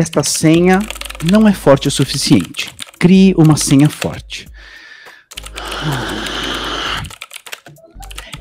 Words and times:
Esta 0.00 0.24
senha 0.24 0.78
não 1.30 1.46
é 1.46 1.52
forte 1.52 1.86
o 1.86 1.90
suficiente. 1.90 2.74
Crie 2.98 3.34
uma 3.36 3.54
senha 3.54 3.86
forte. 3.86 4.48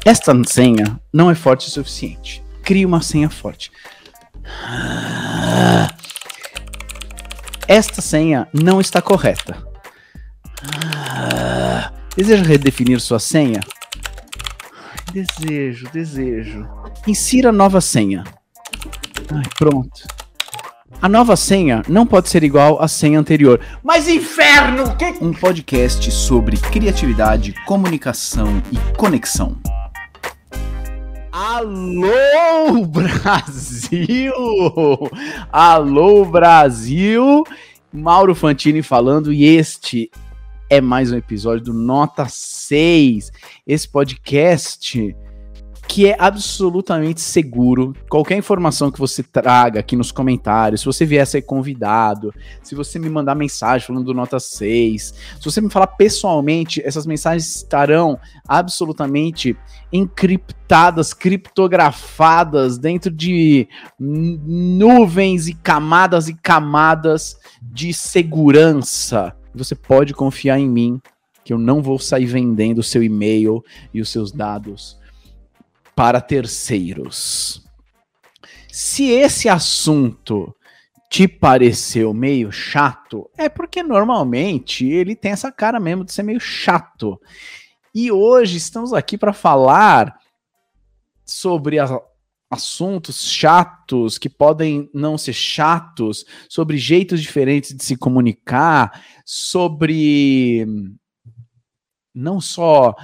Esta 0.06 0.34
senha 0.46 0.98
não 1.12 1.30
é 1.30 1.36
forte 1.36 1.68
o 1.68 1.70
suficiente. 1.70 2.42
Crie 2.64 2.86
uma 2.86 3.02
senha 3.02 3.30
forte. 3.30 3.74
Esta 7.68 8.02
senha 8.02 8.48
não 8.54 8.80
está 8.80 9.02
correta. 9.02 9.62
Deseja 12.16 12.42
redefinir 12.42 13.02
sua 13.02 13.20
senha? 13.20 13.60
Desejo, 15.12 15.90
desejo. 15.92 16.66
Insira 17.06 17.52
nova 17.52 17.82
senha. 17.82 18.24
Ai, 19.30 19.44
pronto. 19.58 20.19
A 21.02 21.08
nova 21.08 21.38
senha 21.38 21.82
não 21.88 22.06
pode 22.06 22.28
ser 22.28 22.44
igual 22.44 22.82
à 22.82 22.88
senha 22.90 23.18
anterior. 23.18 23.62
Mas 23.82 24.10
inferno! 24.10 24.98
Que... 24.98 25.06
Um 25.24 25.32
podcast 25.32 26.12
sobre 26.12 26.58
criatividade, 26.58 27.56
comunicação 27.66 28.62
e 28.70 28.78
conexão. 28.98 29.58
Alô, 31.32 32.86
Brasil! 32.86 34.34
Alô, 35.50 36.26
Brasil! 36.26 37.46
Mauro 37.94 38.36
Fantini 38.36 38.84
falando, 38.84 39.32
e 39.32 39.46
este 39.46 40.12
é 40.70 40.82
mais 40.82 41.14
um 41.14 41.18
episódio 41.18 41.64
do 41.64 41.74
Nota 41.74 42.28
6. 42.28 43.32
Esse 43.66 43.88
podcast 43.88 45.16
que 45.90 46.06
é 46.06 46.16
absolutamente 46.20 47.20
seguro. 47.20 47.96
Qualquer 48.08 48.38
informação 48.38 48.92
que 48.92 49.00
você 49.00 49.24
traga 49.24 49.80
aqui 49.80 49.96
nos 49.96 50.12
comentários, 50.12 50.82
se 50.82 50.86
você 50.86 51.04
vier 51.04 51.26
ser 51.26 51.42
convidado, 51.42 52.32
se 52.62 52.76
você 52.76 53.00
me 53.00 53.10
mandar 53.10 53.34
mensagem 53.34 53.88
falando 53.88 54.06
do 54.06 54.14
Nota 54.14 54.40
6, 54.40 55.16
se 55.40 55.44
você 55.44 55.60
me 55.60 55.70
falar 55.70 55.88
pessoalmente, 55.88 56.80
essas 56.86 57.08
mensagens 57.08 57.56
estarão 57.56 58.20
absolutamente 58.48 59.58
encriptadas, 59.92 61.12
criptografadas 61.12 62.78
dentro 62.78 63.10
de 63.10 63.68
nuvens 64.00 65.48
e 65.48 65.56
camadas 65.56 66.28
e 66.28 66.36
camadas 66.36 67.36
de 67.64 67.96
segurança. 67.96 69.36
Você 69.56 69.74
pode 69.74 70.14
confiar 70.14 70.60
em 70.60 70.70
mim 70.70 71.02
que 71.44 71.52
eu 71.52 71.58
não 71.58 71.82
vou 71.82 71.98
sair 71.98 72.28
vendendo 72.28 72.78
o 72.78 72.84
seu 72.84 73.02
e-mail 73.02 73.64
e 73.92 74.02
os 74.02 74.10
seus 74.10 74.32
dados 74.32 74.99
para 76.00 76.22
terceiros. 76.22 77.62
Se 78.72 79.10
esse 79.10 79.50
assunto 79.50 80.56
te 81.12 81.28
pareceu 81.28 82.14
meio 82.14 82.54
chato, 82.54 83.30
é 83.38 83.50
porque 83.50 83.84
normalmente 83.84 84.88
ele 84.88 85.14
tem 85.14 85.34
essa 85.34 85.52
cara 85.52 85.78
mesmo 85.78 86.06
de 86.06 86.14
ser 86.14 86.24
meio 86.24 86.40
chato. 86.40 87.20
E 87.94 88.10
hoje 88.14 88.56
estamos 88.56 88.94
aqui 88.94 89.18
para 89.18 89.34
falar 89.34 90.18
sobre 91.26 91.80
a, 91.80 92.00
assuntos 92.50 93.30
chatos 93.30 94.18
que 94.18 94.30
podem 94.30 94.90
não 94.94 95.18
ser 95.18 95.34
chatos, 95.34 96.24
sobre 96.48 96.78
jeitos 96.78 97.22
diferentes 97.22 97.76
de 97.76 97.84
se 97.84 97.98
comunicar, 97.98 99.04
sobre 99.26 100.66
não 102.16 102.40
só 102.40 102.96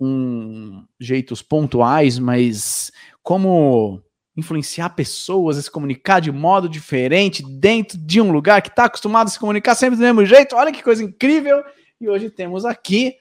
um, 0.00 0.84
jeitos 0.98 1.42
pontuais, 1.42 2.18
mas 2.18 2.90
como 3.22 4.02
influenciar 4.36 4.90
pessoas 4.90 5.58
a 5.58 5.62
se 5.62 5.70
comunicar 5.70 6.20
de 6.20 6.32
modo 6.32 6.68
diferente 6.68 7.42
dentro 7.42 7.98
de 7.98 8.20
um 8.20 8.32
lugar 8.32 8.62
que 8.62 8.68
está 8.68 8.84
acostumado 8.86 9.28
a 9.28 9.30
se 9.30 9.38
comunicar 9.38 9.74
sempre 9.74 9.96
do 9.96 10.02
mesmo 10.02 10.24
jeito. 10.24 10.56
Olha 10.56 10.72
que 10.72 10.82
coisa 10.82 11.04
incrível! 11.04 11.62
E 12.00 12.08
hoje 12.08 12.30
temos 12.30 12.64
aqui 12.64 13.16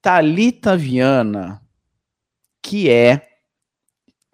Talita 0.00 0.76
Viana, 0.76 1.60
que 2.62 2.88
é 2.88 3.26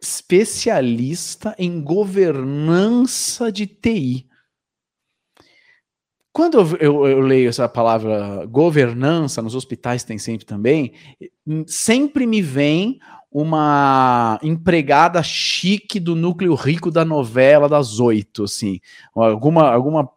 especialista 0.00 1.54
em 1.56 1.80
governança 1.80 3.50
de 3.50 3.66
TI. 3.66 4.28
Quando 6.32 6.58
eu, 6.58 6.76
eu, 6.78 7.06
eu, 7.06 7.20
leio 7.20 7.50
essa 7.50 7.68
palavra 7.68 8.46
governança, 8.46 9.42
nos 9.42 9.54
hospitais 9.54 10.02
tem 10.02 10.16
sempre 10.16 10.46
também, 10.46 10.92
sempre 11.66 12.26
me 12.26 12.40
vem 12.40 12.98
uma 13.30 14.38
empregada 14.42 15.22
chique 15.22 16.00
do 16.00 16.16
núcleo 16.16 16.54
rico 16.54 16.90
da 16.90 17.04
novela 17.04 17.68
das 17.68 18.00
oito, 18.00 18.44
assim. 18.44 18.80
Alguma, 19.14 19.70
alguma 19.70 20.08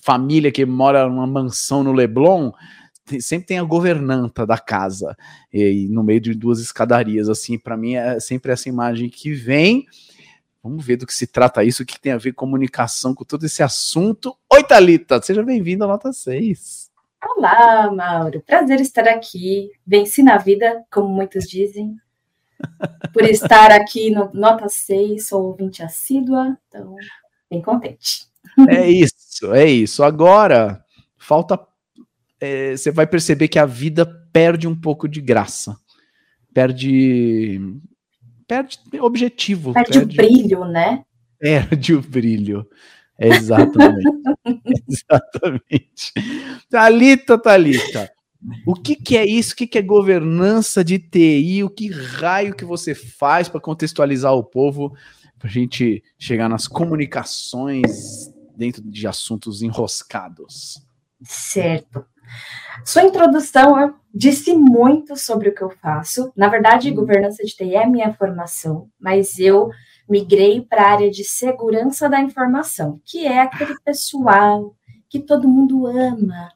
família 0.00 0.52
que 0.52 0.64
mora 0.64 1.08
numa 1.08 1.26
mansão 1.26 1.82
no 1.82 1.92
Leblon, 1.92 2.52
sempre 3.20 3.48
tem 3.48 3.58
a 3.58 3.64
governanta 3.64 4.46
da 4.46 4.58
casa, 4.58 5.16
e, 5.52 5.88
no 5.88 6.02
meio 6.02 6.20
de 6.20 6.34
duas 6.34 6.60
escadarias, 6.60 7.28
assim, 7.28 7.58
para 7.58 7.76
mim 7.76 7.94
é 7.94 8.20
sempre 8.20 8.52
essa 8.52 8.68
imagem 8.68 9.08
que 9.08 9.32
vem, 9.32 9.86
Vamos 10.62 10.84
ver 10.84 10.96
do 10.96 11.06
que 11.06 11.14
se 11.14 11.26
trata 11.26 11.62
isso, 11.62 11.82
o 11.82 11.86
que 11.86 12.00
tem 12.00 12.12
a 12.12 12.18
ver 12.18 12.32
comunicação 12.32 13.14
com 13.14 13.24
todo 13.24 13.46
esse 13.46 13.62
assunto. 13.62 14.36
Oi, 14.52 14.64
Thalita, 14.64 15.22
seja 15.22 15.42
bem-vinda 15.42 15.84
à 15.84 15.88
Nota 15.88 16.12
6. 16.12 16.90
Olá, 17.36 17.90
Mauro. 17.92 18.42
Prazer 18.44 18.80
estar 18.80 19.06
aqui. 19.06 19.70
Venci 19.86 20.22
na 20.22 20.36
vida, 20.36 20.84
como 20.90 21.08
muitos 21.08 21.48
dizem. 21.48 21.96
Por 23.14 23.22
estar 23.24 23.70
aqui 23.70 24.10
no 24.10 24.30
Nota 24.34 24.68
6, 24.68 25.28
sou 25.28 25.44
ouvinte 25.44 25.80
assídua, 25.80 26.58
então, 26.66 26.96
bem 27.48 27.62
contente. 27.62 28.26
É 28.68 28.88
isso, 28.88 29.52
é 29.54 29.64
isso. 29.64 30.02
Agora, 30.02 30.84
falta. 31.16 31.58
É, 32.40 32.76
você 32.76 32.90
vai 32.90 33.06
perceber 33.06 33.46
que 33.48 33.58
a 33.58 33.66
vida 33.66 34.06
perde 34.32 34.66
um 34.66 34.74
pouco 34.74 35.08
de 35.08 35.20
graça. 35.20 35.76
Perde 36.52 37.60
perde 38.48 38.78
objetivo. 39.00 39.74
Perde, 39.74 40.00
perde... 40.00 40.14
o 40.14 40.16
brilho, 40.16 40.64
né? 40.64 41.04
Perde 41.38 41.94
o 41.94 42.00
brilho. 42.00 42.66
Exatamente. 43.18 44.08
Exatamente. 44.88 46.12
Talita, 46.70 47.38
Talita. 47.38 48.10
O 48.64 48.74
que, 48.74 48.94
que 48.96 49.16
é 49.16 49.26
isso? 49.26 49.52
O 49.52 49.56
que, 49.56 49.66
que 49.66 49.78
é 49.78 49.82
governança 49.82 50.84
de 50.84 50.98
TI? 50.98 51.62
O 51.64 51.70
que 51.70 51.90
raio 51.90 52.54
que 52.54 52.64
você 52.64 52.94
faz 52.94 53.48
para 53.48 53.60
contextualizar 53.60 54.32
o 54.32 54.44
povo 54.44 54.96
para 55.38 55.48
a 55.48 55.52
gente 55.52 56.02
chegar 56.18 56.48
nas 56.48 56.66
comunicações 56.66 58.32
dentro 58.56 58.82
de 58.82 59.06
assuntos 59.06 59.60
enroscados? 59.60 60.80
Certo. 61.22 62.04
Sua 62.84 63.02
introdução 63.02 63.94
disse 64.18 64.52
muito 64.52 65.16
sobre 65.16 65.48
o 65.48 65.54
que 65.54 65.62
eu 65.62 65.70
faço. 65.70 66.32
Na 66.36 66.48
verdade, 66.48 66.90
governança 66.90 67.44
de 67.44 67.54
TI 67.54 67.76
é 67.76 67.86
minha 67.86 68.12
formação, 68.12 68.88
mas 68.98 69.38
eu 69.38 69.70
migrei 70.10 70.60
para 70.60 70.82
a 70.82 70.90
área 70.90 71.10
de 71.10 71.22
segurança 71.22 72.08
da 72.08 72.20
informação, 72.20 73.00
que 73.04 73.24
é 73.24 73.38
aquele 73.38 73.78
pessoal 73.78 74.74
que 75.08 75.20
todo 75.20 75.48
mundo 75.48 75.86
ama, 75.86 76.50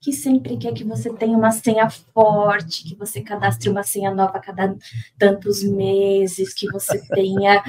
que 0.00 0.12
sempre 0.12 0.56
quer 0.56 0.72
que 0.72 0.84
você 0.84 1.12
tenha 1.12 1.36
uma 1.36 1.50
senha 1.50 1.90
forte, 1.90 2.84
que 2.84 2.94
você 2.94 3.20
cadastre 3.20 3.68
uma 3.68 3.82
senha 3.82 4.14
nova 4.14 4.36
a 4.36 4.40
cada 4.40 4.76
tantos 5.18 5.64
meses, 5.64 6.54
que 6.54 6.70
você 6.70 7.00
tenha 7.12 7.64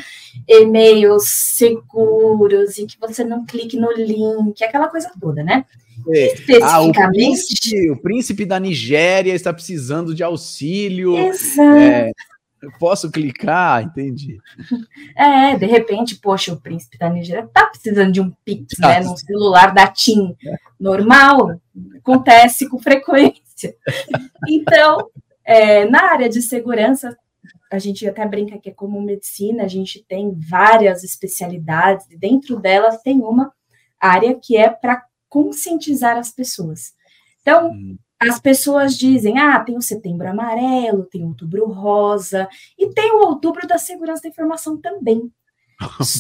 e-mails 0.48 1.28
seguros 1.28 2.78
e 2.78 2.86
que 2.86 3.00
você 3.00 3.24
não 3.24 3.48
clique 3.48 3.78
no 3.78 3.92
link, 3.94 4.64
aquela 4.64 4.90
coisa 4.90 5.12
toda, 5.20 5.44
né? 5.44 5.66
É. 6.08 6.34
Ah, 6.64 6.82
o 6.82 6.92
príncipe, 6.92 7.92
o 7.92 7.98
príncipe, 8.02 8.46
da 8.46 8.60
Nigéria 8.60 9.34
está 9.34 9.54
precisando 9.54 10.16
de 10.16 10.24
auxílio. 10.24 11.18
Exato. 11.18 11.78
É, 11.78 12.12
posso 12.80 13.12
clicar? 13.12 13.84
Entendi. 13.84 14.38
É, 15.16 15.58
de 15.58 15.66
repente, 15.66 16.16
poxa, 16.16 16.54
o 16.54 16.62
príncipe 16.62 16.98
da 16.98 17.10
Nigéria 17.10 17.44
está 17.44 17.66
precisando 17.66 18.14
de 18.14 18.22
um 18.22 18.32
Pix, 18.46 18.78
né? 18.80 19.02
Num 19.02 19.18
celular 19.18 19.74
da 19.74 19.86
TIM 19.86 20.34
normal, 20.80 21.60
acontece 21.98 22.68
com 22.70 22.80
frequência. 22.80 23.76
Então, 24.48 25.10
é, 25.44 25.84
na 25.84 26.14
área 26.14 26.30
de 26.30 26.42
segurança, 26.42 27.18
a 27.70 27.78
gente 27.78 28.08
até 28.08 28.26
brinca 28.26 28.58
que 28.58 28.70
é 28.70 28.74
como 28.74 29.02
medicina, 29.02 29.64
a 29.64 29.68
gente 29.68 30.04
tem 30.08 30.34
várias 30.34 31.04
especialidades, 31.04 32.08
e 32.10 32.18
dentro 32.18 32.58
delas 32.58 33.02
tem 33.02 33.20
uma 33.20 33.52
área 34.00 34.34
que 34.34 34.56
é 34.56 34.70
para 34.70 35.04
conscientizar 35.30 36.18
as 36.18 36.32
pessoas. 36.32 36.94
Então, 37.42 37.72
hum. 37.72 37.98
as 38.20 38.40
pessoas 38.40 38.98
dizem: 38.98 39.38
ah, 39.40 39.60
tem 39.60 39.78
o 39.78 39.82
setembro 39.82 40.28
amarelo, 40.28 41.06
tem 41.06 41.24
o 41.24 41.28
outubro 41.28 41.66
rosa, 41.68 42.48
e 42.78 42.90
tem 42.90 43.12
o 43.12 43.26
outubro 43.26 43.68
da 43.68 43.78
segurança 43.78 44.24
da 44.24 44.30
informação 44.30 44.78
também. 44.78 45.32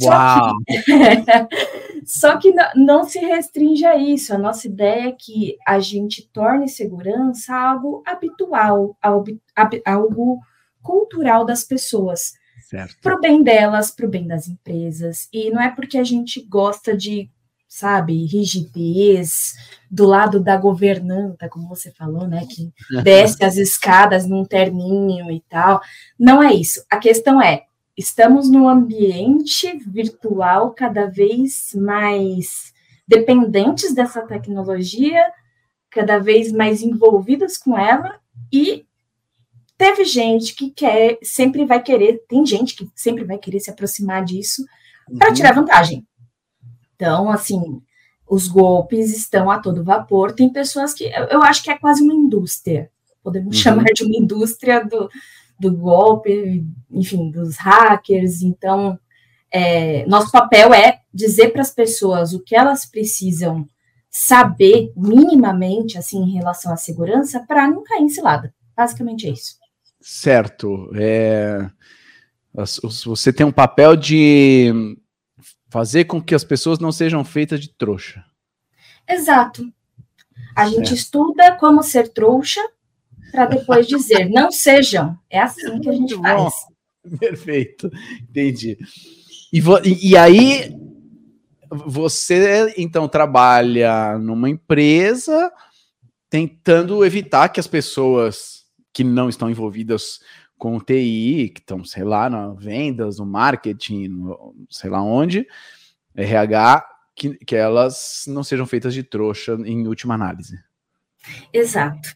Uau! 0.04 0.56
Só 0.64 0.64
que, 0.66 2.06
só 2.06 2.38
que 2.38 2.52
não, 2.54 2.70
não, 2.76 3.04
se 3.04 3.20
restringe 3.20 3.86
a 3.86 3.98
isso. 3.98 4.34
A 4.34 4.38
nossa 4.38 4.68
ideia 4.68 5.10
é 5.10 5.12
que 5.12 5.58
a 5.68 5.80
gente 5.80 6.30
torne 6.32 6.70
segurança 6.70 7.54
algo 7.54 8.02
habitual, 8.06 8.98
algo, 9.02 9.38
algo 9.86 10.40
cultural 10.82 11.44
das 11.46 11.66
pessoas. 11.66 12.34
Para 13.02 13.16
o 13.16 13.20
bem 13.20 13.44
delas, 13.44 13.92
para 13.92 14.06
o 14.06 14.10
bem 14.10 14.28
das 14.28 14.48
empresas. 14.48 15.28
E 15.34 15.50
não 15.50 15.62
é 15.62 15.70
porque 15.70 15.98
a 15.98 16.04
gente 16.04 16.42
gosta 16.46 16.96
de 16.96 17.30
sabe, 17.69 18.25
rigidez 18.25 19.56
do 19.89 20.07
lado 20.07 20.39
da 20.39 20.57
governanta, 20.57 21.48
como 21.48 21.68
você 21.68 21.92
falou, 21.92 22.27
né, 22.27 22.45
que 22.50 22.74
desce 23.04 23.45
as 23.45 23.57
escadas 23.57 24.27
num 24.27 24.44
terninho 24.44 25.31
e 25.31 25.39
tal. 25.48 25.80
Não 26.18 26.42
é 26.42 26.51
isso. 26.51 26.83
A 26.89 26.98
questão 26.98 27.39
é, 27.39 27.66
estamos 27.95 28.50
num 28.50 28.68
ambiente 28.68 29.77
virtual 29.88 30.71
cada 30.71 31.06
vez 31.06 31.75
mais 31.75 32.74
dependentes 33.07 33.94
dessa 33.94 34.22
tecnologia, 34.24 35.24
cada 35.92 36.18
vez 36.18 36.51
mais 36.51 36.81
envolvidas 36.81 37.56
com 37.56 37.77
ela 37.77 38.19
e 38.51 38.86
teve 39.77 40.06
gente 40.06 40.56
que 40.56 40.72
quer, 40.72 41.19
sempre 41.22 41.65
vai 41.65 41.81
querer, 41.81 42.24
tem 42.27 42.45
gente 42.45 42.75
que 42.75 42.89
sempre 42.95 43.24
vai 43.24 43.38
querer 43.38 43.60
se 43.60 43.69
aproximar 43.69 44.25
disso 44.25 44.65
para 45.18 45.30
uhum. 45.30 45.33
tirar 45.33 45.54
vantagem. 45.54 46.06
Então, 47.00 47.31
assim, 47.31 47.81
os 48.28 48.50
golpes 48.50 49.16
estão 49.16 49.50
a 49.50 49.57
todo 49.60 49.86
vapor. 49.86 50.34
Tem 50.34 50.51
pessoas 50.51 50.94
que 50.94 51.06
eu 51.06 51.42
acho 51.42 51.63
que 51.63 51.72
é 51.72 51.78
quase 51.78 52.04
uma 52.04 52.13
indústria. 52.13 52.92
Podemos 53.24 53.56
uhum. 53.56 53.63
chamar 53.63 53.86
de 53.86 54.04
uma 54.04 54.18
indústria 54.18 54.86
do, 54.86 55.10
do 55.57 55.72
golpe, 55.72 56.66
enfim, 56.92 57.31
dos 57.31 57.56
hackers. 57.56 58.42
Então, 58.42 59.00
é, 59.50 60.06
nosso 60.07 60.30
papel 60.30 60.74
é 60.74 61.00
dizer 61.13 61.54
para 61.54 61.62
as 61.62 61.72
pessoas 61.72 62.34
o 62.34 62.44
que 62.44 62.54
elas 62.54 62.86
precisam 62.86 63.66
saber 64.12 64.92
minimamente, 64.98 65.98
assim, 65.98 66.22
em 66.22 66.34
relação 66.34 66.74
à 66.74 66.75
segurança, 66.75 67.46
para 67.48 67.66
não 67.66 67.81
cair 67.81 68.01
em 68.01 68.10
cilada. 68.10 68.54
Basicamente 68.75 69.25
é 69.25 69.31
isso. 69.31 69.56
Certo. 70.01 70.92
É, 70.96 71.69
você 73.06 73.31
tem 73.31 73.46
um 73.46 73.54
papel 73.54 73.96
de 73.96 74.98
Fazer 75.69 76.06
com 76.06 76.21
que 76.21 76.33
as 76.33 76.44
pessoas 76.44 76.80
não 76.80 76.92
sejam 76.92 77.24
feitas 77.24 77.60
de 77.60 77.69
trouxa. 77.69 78.25
Exato. 79.07 79.71
A 80.56 80.68
gente 80.68 80.94
estuda 80.94 81.56
como 81.56 81.83
ser 81.83 82.10
trouxa 82.10 82.62
para 83.31 83.45
depois 83.45 83.86
dizer, 83.88 84.30
não 84.30 84.51
sejam. 84.51 85.18
É 85.30 85.39
assim 85.39 85.80
que 85.80 85.89
a 85.89 85.94
gente 85.94 86.16
faz. 86.16 86.54
Perfeito, 87.19 87.89
entendi. 88.21 88.77
E, 89.51 89.62
e, 90.10 90.18
aí, 90.18 90.75
você 91.72 92.74
então 92.77 93.07
trabalha 93.07 94.18
numa 94.18 94.50
empresa 94.50 95.51
tentando 96.30 97.04
evitar 97.04 97.50
que 97.50 97.60
as 97.60 97.68
pessoas 97.68 98.65
que 98.94 99.04
não 99.04 99.30
estão 99.30 99.50
envolvidas 99.50 100.19
com 100.60 100.78
TI, 100.80 101.52
que 101.56 101.62
estão, 101.62 101.84
sei 101.86 102.04
lá, 102.04 102.30
na 102.30 102.50
vendas, 102.50 103.18
no 103.18 103.26
marketing, 103.26 104.10
no, 104.10 104.54
sei 104.70 104.90
lá 104.90 105.02
onde, 105.02 105.48
RH, 106.14 106.86
que, 107.16 107.34
que 107.46 107.56
elas 107.56 108.26
não 108.28 108.44
sejam 108.44 108.66
feitas 108.66 108.94
de 108.94 109.02
trouxa 109.02 109.58
em 109.66 109.88
última 109.88 110.14
análise. 110.14 110.60
Exato. 111.54 112.16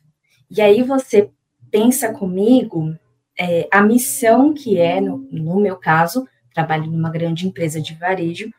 E 0.51 0.61
aí 0.61 0.83
você 0.83 1.31
pensa 1.71 2.11
comigo 2.11 2.93
é, 3.39 3.67
a 3.71 3.81
missão 3.81 4.53
que 4.53 4.77
é, 4.77 4.99
no, 4.99 5.17
no 5.31 5.59
meu 5.59 5.77
caso, 5.77 6.27
trabalho 6.53 6.91
numa 6.91 7.09
grande 7.09 7.47
empresa 7.47 7.81
de 7.81 7.95
varejo, 7.95 8.51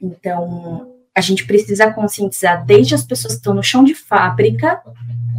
então 0.00 0.94
a 1.14 1.20
gente 1.20 1.46
precisa 1.46 1.92
conscientizar 1.92 2.64
desde 2.64 2.94
as 2.94 3.02
pessoas 3.02 3.34
que 3.34 3.38
estão 3.38 3.54
no 3.54 3.62
chão 3.62 3.82
de 3.82 3.94
fábrica 3.94 4.82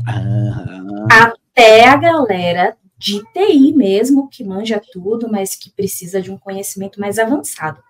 ah. 0.07 1.33
até 1.51 1.87
a 1.87 1.95
galera 1.95 2.75
de 3.03 3.21
TI 3.33 3.73
mesmo, 3.73 4.29
que 4.29 4.45
manja 4.45 4.81
tudo, 4.93 5.29
mas 5.29 5.55
que 5.55 5.69
precisa 5.69 6.21
de 6.21 6.31
um 6.31 6.37
conhecimento 6.37 7.01
mais 7.01 7.19
avançado. 7.19 7.83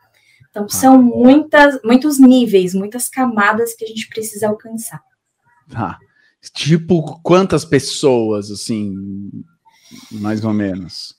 Então, 0.50 0.66
ah. 0.66 0.74
são 0.74 1.00
muitas, 1.00 1.80
muitos 1.84 2.20
níveis, 2.20 2.74
muitas 2.74 3.10
camadas 3.10 3.76
que 3.76 3.86
a 3.86 3.88
gente 3.88 4.08
precisa 4.08 4.48
alcançar. 4.48 5.00
Ah, 5.72 6.00
tipo, 6.52 7.22
quantas 7.22 7.64
pessoas, 7.64 8.50
assim, 8.50 8.96
mais 10.12 10.44
ou 10.44 10.52
menos? 10.52 11.16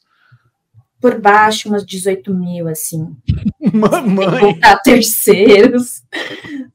Por 1.00 1.20
baixo, 1.20 1.69
umas 1.69 1.87
18 1.87 2.35
mil, 2.35 2.67
assim. 2.67 3.17
Mamãe! 3.73 4.29
Sem 4.29 4.55
contar 4.55 4.76
terceiros, 4.79 6.02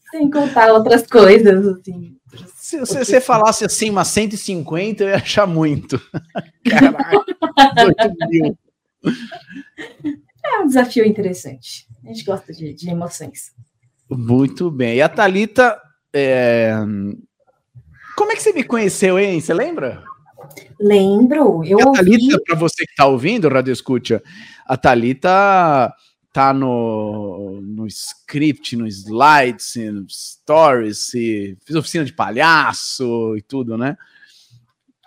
sem 0.10 0.30
contar 0.30 0.72
outras 0.72 1.06
coisas, 1.06 1.68
assim. 1.68 2.16
Se 2.70 2.78
você, 2.78 3.20
falasse 3.20 3.66
assim, 3.66 3.90
umas 3.90 4.10
150, 4.10 5.04
eu 5.04 5.10
ia 5.10 5.16
achar 5.16 5.48
muito. 5.48 6.00
Caraca, 6.70 7.18
8 7.18 8.30
mil. 8.30 8.58
É 10.46 10.60
um 10.60 10.68
desafio 10.68 11.04
interessante. 11.04 11.88
A 12.06 12.10
gente 12.10 12.24
gosta 12.24 12.54
de, 12.54 12.76
de 12.76 12.88
emoções. 12.88 13.54
Muito 14.08 14.70
bem. 14.70 14.98
E 14.98 15.02
a 15.02 15.10
Thalita, 15.10 15.82
é... 16.14 16.76
como 18.16 18.32
é 18.32 18.36
que 18.36 18.44
você 18.44 18.54
me 18.54 18.64
conheceu, 18.64 19.18
hein? 19.18 19.42
Você 19.42 19.52
lembra? 19.52 20.04
Lembro. 20.80 21.64
Eu 21.66 21.80
a 21.80 21.94
Thalita, 21.94 22.40
para 22.46 22.56
você 22.56 22.86
que 22.86 22.92
está 22.92 23.08
ouvindo, 23.08 23.50
Radio 23.50 23.74
Escuta, 23.74 24.22
a 24.68 24.78
Thalita 24.78 25.92
tá 26.40 26.54
no, 26.54 27.60
no 27.62 27.86
script, 27.86 28.78
no 28.78 28.88
slides, 28.88 29.76
no 29.76 30.06
stories, 30.10 31.14
e 31.14 31.58
fiz 31.66 31.76
oficina 31.76 32.06
de 32.06 32.14
palhaço 32.14 33.36
e 33.36 33.42
tudo, 33.42 33.78
né? 33.78 33.98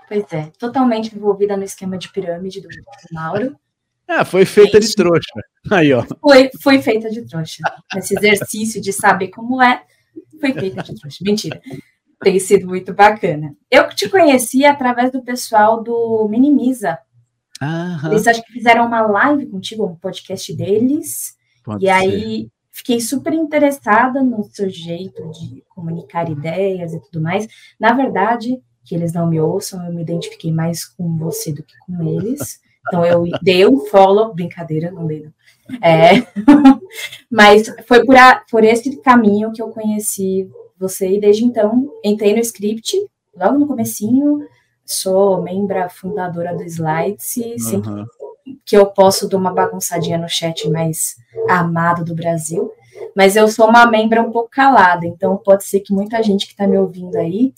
Pois 0.07 0.31
é, 0.31 0.53
totalmente 0.59 1.17
envolvida 1.17 1.57
no 1.57 1.65
esquema 1.65 1.97
de 1.97 2.13
pirâmide 2.13 2.61
do, 2.61 2.69
do 2.69 2.75
Mauro. 3.13 3.57
É, 4.07 4.23
foi 4.27 4.45
feita 4.45 4.79
de 4.79 4.95
trouxa. 4.95 5.41
Aí, 5.71 5.91
ó. 5.95 6.05
Foi, 6.21 6.51
foi 6.61 6.83
feita 6.83 7.09
de 7.09 7.23
trouxa. 7.23 7.63
Esse 7.97 8.15
exercício 8.15 8.79
de 8.79 8.93
saber 8.93 9.29
como 9.29 9.63
é, 9.63 9.83
foi 10.39 10.53
feita 10.53 10.83
de 10.83 10.95
trouxa. 10.95 11.19
Mentira. 11.23 11.63
Tem 12.23 12.39
sido 12.39 12.67
muito 12.67 12.93
bacana. 12.93 13.57
Eu 13.71 13.89
te 13.89 14.07
conheci 14.07 14.67
através 14.67 15.11
do 15.11 15.23
pessoal 15.23 15.83
do 15.83 16.29
Minimiza, 16.29 16.99
Aham. 17.63 18.11
Eles 18.11 18.27
acho 18.27 18.43
que 18.43 18.53
fizeram 18.53 18.87
uma 18.87 19.03
live 19.03 19.47
contigo, 19.47 19.87
um 19.87 19.95
podcast 19.95 20.53
deles. 20.55 21.37
Pode 21.63 21.85
e 21.85 21.89
ser. 21.89 21.93
aí 21.93 22.51
fiquei 22.73 23.01
super 23.01 23.33
interessada 23.33 24.23
no 24.23 24.43
seu 24.45 24.69
jeito 24.69 25.31
de 25.31 25.63
comunicar 25.69 26.29
ideias 26.29 26.93
e 26.93 27.01
tudo 27.01 27.21
mais. 27.21 27.47
Na 27.79 27.93
verdade, 27.93 28.61
que 28.85 28.95
eles 28.95 29.13
não 29.13 29.29
me 29.29 29.41
ouçam, 29.41 29.85
eu 29.87 29.93
me 29.93 30.03
identifiquei 30.03 30.51
mais 30.51 30.85
com 30.85 31.17
você 31.17 31.53
do 31.53 31.63
que 31.63 31.75
com 31.87 32.03
eles. 32.03 32.61
Então 32.89 33.07
eu 33.07 33.25
dei 33.41 33.65
um 33.65 33.87
follow, 33.87 34.35
brincadeira, 34.35 34.91
não 34.91 35.07
dei 35.07 35.23
não. 35.23 35.33
É, 35.81 36.27
mas 37.31 37.73
foi 37.87 38.05
por, 38.05 38.17
a, 38.17 38.43
por 38.51 38.65
esse 38.65 38.97
caminho 39.03 39.53
que 39.53 39.63
eu 39.63 39.69
conheci 39.69 40.51
você 40.77 41.17
e 41.17 41.21
desde 41.21 41.45
então 41.45 41.89
entrei 42.05 42.35
no 42.35 42.41
script, 42.41 42.97
logo 43.37 43.57
no 43.57 43.69
comecinho, 43.69 44.41
sou 44.93 45.43
membra 45.43 45.89
fundadora 45.89 46.55
do 46.55 46.63
Slides 46.63 47.37
e 47.37 47.59
sempre 47.59 47.91
uhum. 47.91 48.07
que 48.65 48.77
eu 48.77 48.87
posso 48.87 49.29
dar 49.29 49.37
uma 49.37 49.53
bagunçadinha 49.53 50.19
no 50.19 50.29
chat 50.29 50.69
mais 50.71 51.17
amado 51.49 52.05
do 52.05 52.15
Brasil. 52.15 52.71
Mas 53.17 53.37
eu 53.37 53.49
sou 53.49 53.69
uma 53.69 53.87
membra 53.87 54.23
um 54.23 54.31
pouco 54.31 54.51
calada, 54.51 55.07
então 55.07 55.37
pode 55.37 55.65
ser 55.65 55.81
que 55.81 55.93
muita 55.93 56.23
gente 56.23 56.47
que 56.47 56.53
está 56.53 56.67
me 56.67 56.79
ouvindo 56.79 57.17
aí 57.17 57.53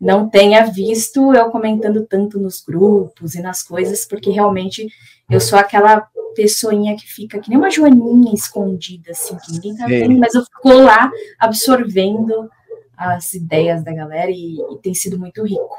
não 0.00 0.28
tenha 0.28 0.64
visto 0.66 1.34
eu 1.34 1.50
comentando 1.50 2.04
tanto 2.06 2.38
nos 2.38 2.60
grupos 2.60 3.34
e 3.34 3.40
nas 3.40 3.62
coisas, 3.62 4.04
porque 4.04 4.30
realmente 4.30 4.88
eu 5.30 5.40
sou 5.40 5.58
aquela 5.58 6.06
pessoinha 6.34 6.96
que 6.96 7.06
fica 7.06 7.38
que 7.38 7.48
nem 7.48 7.58
uma 7.58 7.70
joaninha 7.70 8.34
escondida, 8.34 9.12
assim, 9.12 9.36
que 9.36 9.52
ninguém 9.52 9.76
tá 9.76 9.86
vendo, 9.86 10.18
mas 10.18 10.34
eu 10.34 10.42
fico 10.44 10.68
lá 10.68 11.10
absorvendo 11.38 12.50
as 12.96 13.32
ideias 13.34 13.82
da 13.82 13.92
galera 13.92 14.30
e, 14.30 14.56
e 14.56 14.78
tem 14.82 14.94
sido 14.94 15.18
muito 15.18 15.42
rico. 15.44 15.76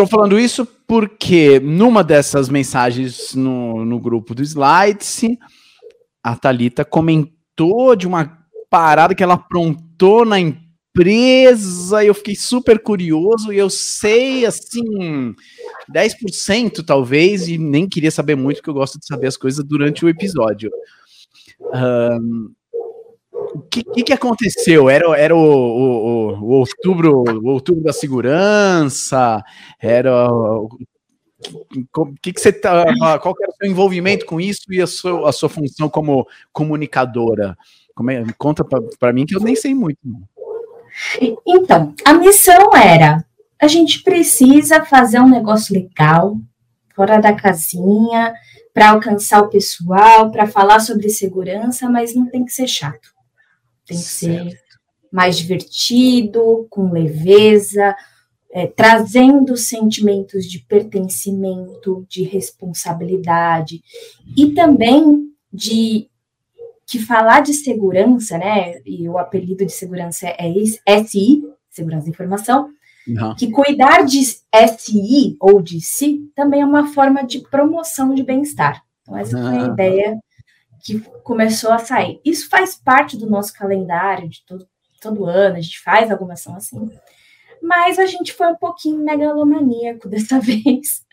Estou 0.00 0.18
falando 0.18 0.40
isso 0.40 0.64
porque 0.86 1.60
numa 1.60 2.02
dessas 2.02 2.48
mensagens 2.48 3.34
no, 3.34 3.84
no 3.84 4.00
grupo 4.00 4.34
do 4.34 4.42
Slides, 4.42 5.20
a 6.24 6.34
Thalita 6.34 6.86
comentou 6.86 7.94
de 7.94 8.06
uma 8.06 8.38
parada 8.70 9.14
que 9.14 9.22
ela 9.22 9.34
aprontou 9.34 10.24
na 10.24 10.40
empresa 10.40 12.02
e 12.02 12.06
eu 12.06 12.14
fiquei 12.14 12.34
super 12.34 12.82
curioso 12.82 13.52
e 13.52 13.58
eu 13.58 13.68
sei, 13.68 14.46
assim, 14.46 15.34
10% 15.94 16.82
talvez, 16.82 17.46
e 17.46 17.58
nem 17.58 17.86
queria 17.86 18.10
saber 18.10 18.36
muito, 18.36 18.56
porque 18.56 18.70
eu 18.70 18.74
gosto 18.74 18.98
de 18.98 19.06
saber 19.06 19.26
as 19.26 19.36
coisas 19.36 19.62
durante 19.62 20.02
o 20.02 20.08
episódio. 20.08 20.70
Um, 21.60 22.50
o 23.54 23.60
que, 23.70 23.82
que, 23.82 24.02
que, 24.04 24.12
aconteceu? 24.12 24.88
Era, 24.88 25.16
era 25.18 25.34
o, 25.34 25.40
o, 25.40 26.32
o, 26.40 26.50
outubro, 26.50 27.22
o 27.22 27.48
outubro 27.48 27.82
da 27.82 27.92
segurança? 27.92 29.42
Era 29.80 30.28
o 30.30 30.68
que, 32.20 32.32
que 32.32 32.40
você 32.40 32.52
tá, 32.52 32.84
qual 33.18 33.34
era 33.40 33.50
o 33.50 33.54
seu 33.54 33.70
envolvimento 33.70 34.26
com 34.26 34.40
isso 34.40 34.62
e 34.70 34.80
a 34.80 34.86
sua, 34.86 35.28
a 35.28 35.32
sua 35.32 35.48
função 35.48 35.88
como 35.88 36.26
comunicadora? 36.52 37.56
Como 37.94 38.10
é, 38.10 38.24
conta 38.38 38.64
para 38.98 39.12
mim 39.12 39.26
que 39.26 39.34
eu 39.34 39.40
nem 39.40 39.56
sei 39.56 39.74
muito. 39.74 39.98
Então, 41.46 41.94
a 42.04 42.14
missão 42.14 42.74
era: 42.74 43.24
a 43.60 43.66
gente 43.66 44.02
precisa 44.02 44.84
fazer 44.84 45.20
um 45.20 45.28
negócio 45.28 45.74
legal, 45.74 46.36
fora 46.94 47.18
da 47.18 47.32
casinha, 47.32 48.34
para 48.72 48.90
alcançar 48.90 49.40
o 49.40 49.48
pessoal, 49.48 50.30
para 50.30 50.46
falar 50.46 50.80
sobre 50.80 51.08
segurança, 51.08 51.88
mas 51.88 52.14
não 52.14 52.26
tem 52.26 52.44
que 52.44 52.52
ser 52.52 52.66
chato. 52.66 53.09
Tem 53.90 53.98
que 53.98 54.04
certo. 54.04 54.50
ser 54.50 54.60
mais 55.12 55.36
divertido, 55.36 56.66
com 56.70 56.92
leveza, 56.92 57.94
é, 58.52 58.66
trazendo 58.66 59.56
sentimentos 59.56 60.46
de 60.46 60.60
pertencimento, 60.60 62.06
de 62.08 62.22
responsabilidade 62.22 63.82
e 64.36 64.52
também 64.52 65.28
de 65.52 66.08
que 66.86 66.98
falar 66.98 67.40
de 67.40 67.54
segurança, 67.54 68.38
né? 68.38 68.80
E 68.84 69.08
o 69.08 69.18
apelido 69.18 69.64
de 69.64 69.72
segurança 69.72 70.26
é 70.26 70.52
SI, 71.04 71.42
segurança 71.68 72.04
da 72.04 72.10
informação, 72.10 72.68
uhum. 73.06 73.34
que 73.36 73.50
cuidar 73.50 74.04
de 74.04 74.22
SI 74.24 75.36
ou 75.40 75.62
de 75.62 75.80
si 75.80 76.28
também 76.34 76.62
é 76.62 76.66
uma 76.66 76.88
forma 76.88 77.22
de 77.22 77.40
promoção 77.48 78.14
de 78.14 78.22
bem-estar. 78.22 78.82
Então, 79.02 79.16
essa 79.16 79.36
uhum. 79.36 79.48
foi 79.48 79.58
a 79.58 79.66
ideia 79.68 80.18
que 80.82 81.00
começou 81.22 81.72
a 81.72 81.78
sair. 81.78 82.20
Isso 82.24 82.48
faz 82.48 82.74
parte 82.74 83.16
do 83.16 83.28
nosso 83.28 83.52
calendário 83.52 84.28
de 84.28 84.44
todo, 84.46 84.66
todo 85.00 85.26
ano, 85.26 85.56
a 85.56 85.60
gente 85.60 85.80
faz 85.80 86.10
alguma 86.10 86.34
ação 86.34 86.54
assim 86.54 86.90
mas 87.62 87.98
a 87.98 88.06
gente 88.06 88.32
foi 88.32 88.48
um 88.48 88.56
pouquinho 88.56 89.04
megalomaníaco 89.04 90.08
dessa 90.10 90.40
vez. 90.40 91.04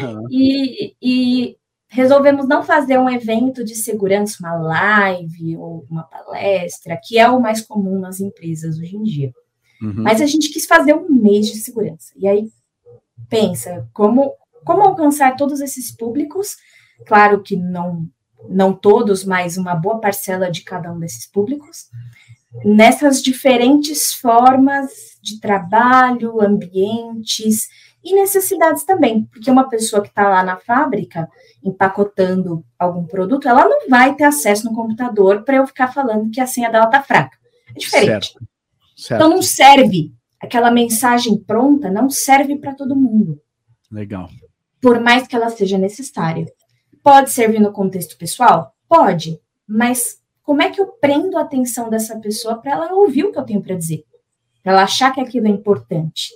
Uhum. 0.00 0.26
E, 0.30 0.94
e, 1.02 1.56
resolvemos 1.88 2.46
não 2.46 2.62
fazer 2.62 2.98
um 2.98 3.08
evento 3.08 3.64
de 3.64 3.74
segurança, 3.74 4.38
uma 4.40 4.54
live 4.54 5.56
ou 5.56 5.86
uma 5.90 6.04
palestra, 6.04 6.98
que 7.02 7.18
é 7.18 7.28
o 7.28 7.40
mais 7.40 7.60
comum 7.60 7.98
nas 7.98 8.20
empresas 8.20 8.78
hoje 8.78 8.96
em 8.96 9.02
dia. 9.02 9.32
Uhum. 9.82 10.02
Mas 10.02 10.20
a 10.20 10.26
gente 10.26 10.50
quis 10.50 10.66
fazer 10.66 10.94
um 10.94 11.08
mês 11.08 11.48
de 11.48 11.58
segurança. 11.58 12.12
E 12.16 12.26
aí, 12.26 12.48
pensa, 13.28 13.88
como, 13.92 14.34
como 14.64 14.82
alcançar 14.82 15.36
todos 15.36 15.60
esses 15.60 15.90
públicos? 15.90 16.56
Claro 17.06 17.42
que 17.42 17.56
não, 17.56 18.08
não 18.48 18.72
todos, 18.72 19.24
mas 19.24 19.56
uma 19.56 19.74
boa 19.74 20.00
parcela 20.00 20.50
de 20.50 20.62
cada 20.62 20.92
um 20.92 20.98
desses 20.98 21.26
públicos 21.26 21.88
nessas 22.64 23.22
diferentes 23.22 24.12
formas 24.12 25.18
de 25.22 25.40
trabalho, 25.40 26.40
ambientes 26.40 27.68
e 28.02 28.14
necessidades 28.14 28.84
também, 28.84 29.24
porque 29.24 29.50
uma 29.50 29.68
pessoa 29.68 30.00
que 30.00 30.08
está 30.08 30.28
lá 30.28 30.42
na 30.44 30.56
fábrica 30.56 31.28
empacotando 31.62 32.64
algum 32.78 33.04
produto, 33.04 33.48
ela 33.48 33.68
não 33.68 33.88
vai 33.88 34.14
ter 34.14 34.24
acesso 34.24 34.64
no 34.66 34.74
computador 34.74 35.42
para 35.42 35.56
eu 35.56 35.66
ficar 35.66 35.92
falando 35.92 36.30
que 36.30 36.40
a 36.40 36.46
senha 36.46 36.70
dela 36.70 36.86
está 36.86 37.02
fraca. 37.02 37.36
É 37.74 37.78
diferente. 37.78 38.28
Certo. 38.28 38.48
Certo. 38.96 39.20
Então 39.20 39.28
não 39.28 39.42
serve. 39.42 40.12
Aquela 40.40 40.70
mensagem 40.70 41.36
pronta 41.36 41.90
não 41.90 42.08
serve 42.08 42.56
para 42.56 42.74
todo 42.74 42.94
mundo. 42.94 43.40
Legal. 43.90 44.28
Por 44.80 45.00
mais 45.00 45.26
que 45.26 45.34
ela 45.34 45.50
seja 45.50 45.76
necessária. 45.76 46.46
Pode 47.06 47.30
servir 47.30 47.60
no 47.60 47.70
contexto 47.70 48.18
pessoal? 48.18 48.74
Pode, 48.88 49.40
mas 49.64 50.20
como 50.42 50.60
é 50.60 50.70
que 50.70 50.80
eu 50.80 50.88
prendo 50.88 51.38
a 51.38 51.42
atenção 51.42 51.88
dessa 51.88 52.18
pessoa 52.18 52.56
para 52.56 52.72
ela 52.72 52.92
ouvir 52.94 53.22
o 53.22 53.30
que 53.30 53.38
eu 53.38 53.44
tenho 53.44 53.62
para 53.62 53.76
dizer? 53.76 54.02
Para 54.60 54.72
ela 54.72 54.82
achar 54.82 55.14
que 55.14 55.20
aquilo 55.20 55.46
é 55.46 55.50
importante. 55.50 56.32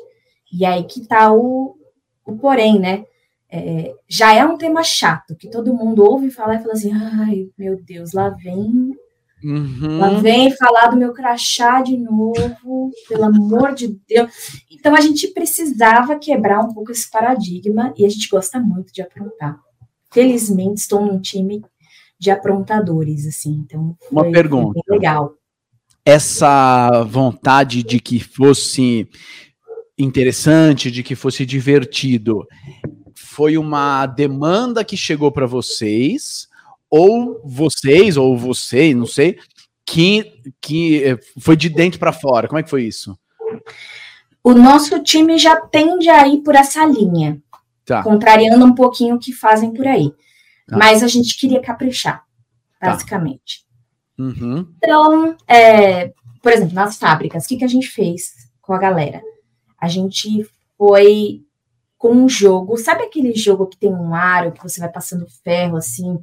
E 0.53 0.65
aí 0.65 0.85
que 0.85 1.00
está 1.00 1.33
o, 1.33 1.77
o 2.25 2.37
porém, 2.37 2.79
né? 2.79 3.05
É, 3.50 3.93
já 4.09 4.33
é 4.33 4.45
um 4.45 4.57
tema 4.57 4.85
chato, 4.85 5.35
que 5.35 5.50
todo 5.50 5.75
mundo 5.75 6.05
ouve 6.05 6.31
falar 6.31 6.55
e 6.55 6.62
fala 6.62 6.75
assim, 6.75 6.93
ai, 6.93 7.49
meu 7.59 7.77
Deus, 7.83 8.12
lá 8.12 8.29
vem 8.29 8.95
Uhum. 9.43 9.99
Lá 9.99 10.21
vem 10.21 10.55
falar 10.55 10.89
do 10.89 10.99
meu 10.99 11.12
crachá 11.15 11.81
de 11.83 11.97
novo, 11.97 12.93
pelo 13.09 13.25
amor 13.25 13.75
de 13.75 13.99
Deus. 14.07 14.62
Então 14.71 14.95
a 14.95 15.00
gente 15.00 15.27
precisava 15.29 16.17
quebrar 16.17 16.61
um 16.61 16.73
pouco 16.73 16.93
esse 16.93 17.11
paradigma 17.11 17.93
e 17.97 18.05
a 18.05 18.09
gente 18.09 18.29
gosta 18.29 18.61
muito 18.61 18.93
de 18.93 19.03
aprontar. 19.03 19.59
Felizmente 20.12 20.81
estou 20.81 21.05
num 21.05 21.21
time 21.21 21.62
de 22.19 22.31
aprontadores, 22.31 23.26
assim. 23.26 23.64
Então, 23.64 23.97
foi, 23.99 24.11
uma 24.11 24.31
pergunta. 24.31 24.81
Legal. 24.88 25.35
Essa 26.05 27.05
vontade 27.05 27.83
de 27.83 28.00
que 28.00 28.19
fosse 28.21 29.09
interessante, 29.99 30.90
de 30.90 31.02
que 31.02 31.14
fosse 31.14 31.45
divertido, 31.45 32.47
foi 33.14 33.57
uma 33.57 34.07
demanda 34.07 34.85
que 34.85 34.97
chegou 34.97 35.31
para 35.31 35.47
vocês, 35.47 36.49
ou 36.88 37.40
vocês, 37.45 38.17
ou 38.17 38.37
você, 38.37 38.93
não 38.95 39.07
sei, 39.07 39.38
que, 39.87 40.43
que 40.61 41.05
eh, 41.05 41.19
foi 41.38 41.57
de 41.57 41.69
dentro 41.69 41.99
para 41.99 42.12
fora? 42.12 42.49
Como 42.49 42.59
é 42.59 42.62
que 42.62 42.71
foi 42.71 42.85
isso? 42.85 43.19
O 44.43 44.55
nosso 44.55 45.02
time 45.02 45.38
já 45.38 45.57
tende 45.57 46.09
a 46.09 46.26
ir 46.26 46.38
por 46.38 46.55
essa 46.55 46.85
linha, 46.85 47.40
tá. 47.85 48.03
contrariando 48.03 48.65
um 48.65 48.75
pouquinho 48.75 49.17
o 49.17 49.19
que 49.19 49.33
fazem 49.33 49.73
por 49.73 49.87
aí. 49.87 50.13
Tá. 50.67 50.77
Mas 50.77 51.03
a 51.03 51.09
gente 51.09 51.37
queria 51.39 51.61
caprichar, 51.61 52.25
tá. 52.79 52.91
basicamente. 52.91 53.65
Tá. 54.17 54.25
Uhum. 54.25 54.69
Então, 54.77 55.37
é, 55.49 56.13
por 56.43 56.53
exemplo, 56.53 56.75
nas 56.75 56.99
fábricas, 56.99 57.45
o 57.45 57.49
que, 57.49 57.57
que 57.57 57.65
a 57.65 57.69
gente 57.69 57.89
fez 57.89 58.33
com 58.61 58.73
a 58.73 58.79
galera? 58.79 59.23
A 59.79 59.89
gente 59.89 60.47
foi 60.77 61.43
com 61.97 62.13
um 62.13 62.29
jogo, 62.29 62.79
sabe 62.79 63.03
aquele 63.03 63.35
jogo 63.35 63.67
que 63.67 63.77
tem 63.77 63.93
um 63.93 64.15
aro, 64.15 64.53
que 64.53 64.63
você 64.63 64.81
vai 64.81 64.89
passando 64.89 65.27
ferro 65.45 65.77
assim, 65.77 66.19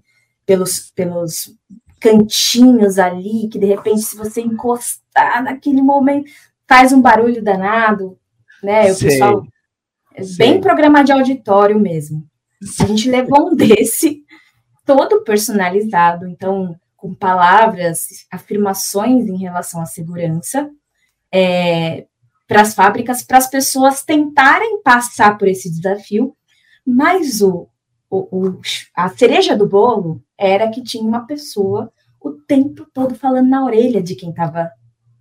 pelos, 0.46 0.92
pelos 0.92 1.54
cantinhos 2.00 2.98
ali, 2.98 3.48
que 3.48 3.60
de 3.60 3.66
repente, 3.66 4.02
se 4.02 4.16
você 4.16 4.42
encostar 4.42 5.44
naquele 5.44 5.82
momento, 5.82 6.32
faz 6.68 6.92
um 6.92 7.02
barulho 7.02 7.44
danado, 7.44 8.18
né? 8.64 8.92
O 8.92 8.96
Sei. 8.96 9.10
pessoal. 9.10 9.46
É 10.18 10.26
bem 10.36 10.60
programa 10.60 11.04
de 11.04 11.12
auditório 11.12 11.80
mesmo. 11.80 12.28
A 12.82 12.86
gente 12.86 13.08
levou 13.08 13.52
um 13.52 13.56
desse 13.56 14.24
todo 14.84 15.24
personalizado, 15.24 16.28
então, 16.28 16.76
com 16.96 17.14
palavras, 17.14 18.26
afirmações 18.32 19.28
em 19.28 19.38
relação 19.38 19.80
à 19.80 19.86
segurança, 19.86 20.68
é, 21.32 22.08
para 22.48 22.62
as 22.62 22.74
fábricas, 22.74 23.22
para 23.22 23.38
as 23.38 23.48
pessoas 23.48 24.02
tentarem 24.02 24.82
passar 24.82 25.38
por 25.38 25.48
esse 25.48 25.70
desafio, 25.70 26.36
mas 26.84 27.42
o, 27.42 27.68
o, 28.10 28.18
o, 28.40 28.62
a 28.96 29.10
cereja 29.10 29.56
do 29.56 29.68
bolo 29.68 30.24
era 30.36 30.68
que 30.72 30.82
tinha 30.82 31.04
uma 31.04 31.28
pessoa 31.28 31.92
o 32.20 32.32
tempo 32.32 32.88
todo 32.92 33.14
falando 33.14 33.50
na 33.50 33.64
orelha 33.64 34.02
de 34.02 34.16
quem 34.16 34.32
estava 34.32 34.72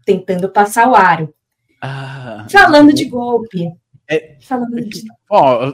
tentando 0.06 0.48
passar 0.48 0.88
o 0.88 0.94
aro. 0.94 1.34
Ah, 1.82 2.46
falando 2.50 2.92
de 2.92 3.04
golpe, 3.04 3.70
é, 4.08 4.36
Falando 4.40 4.80
disso. 4.82 5.06
Ó, 5.28 5.72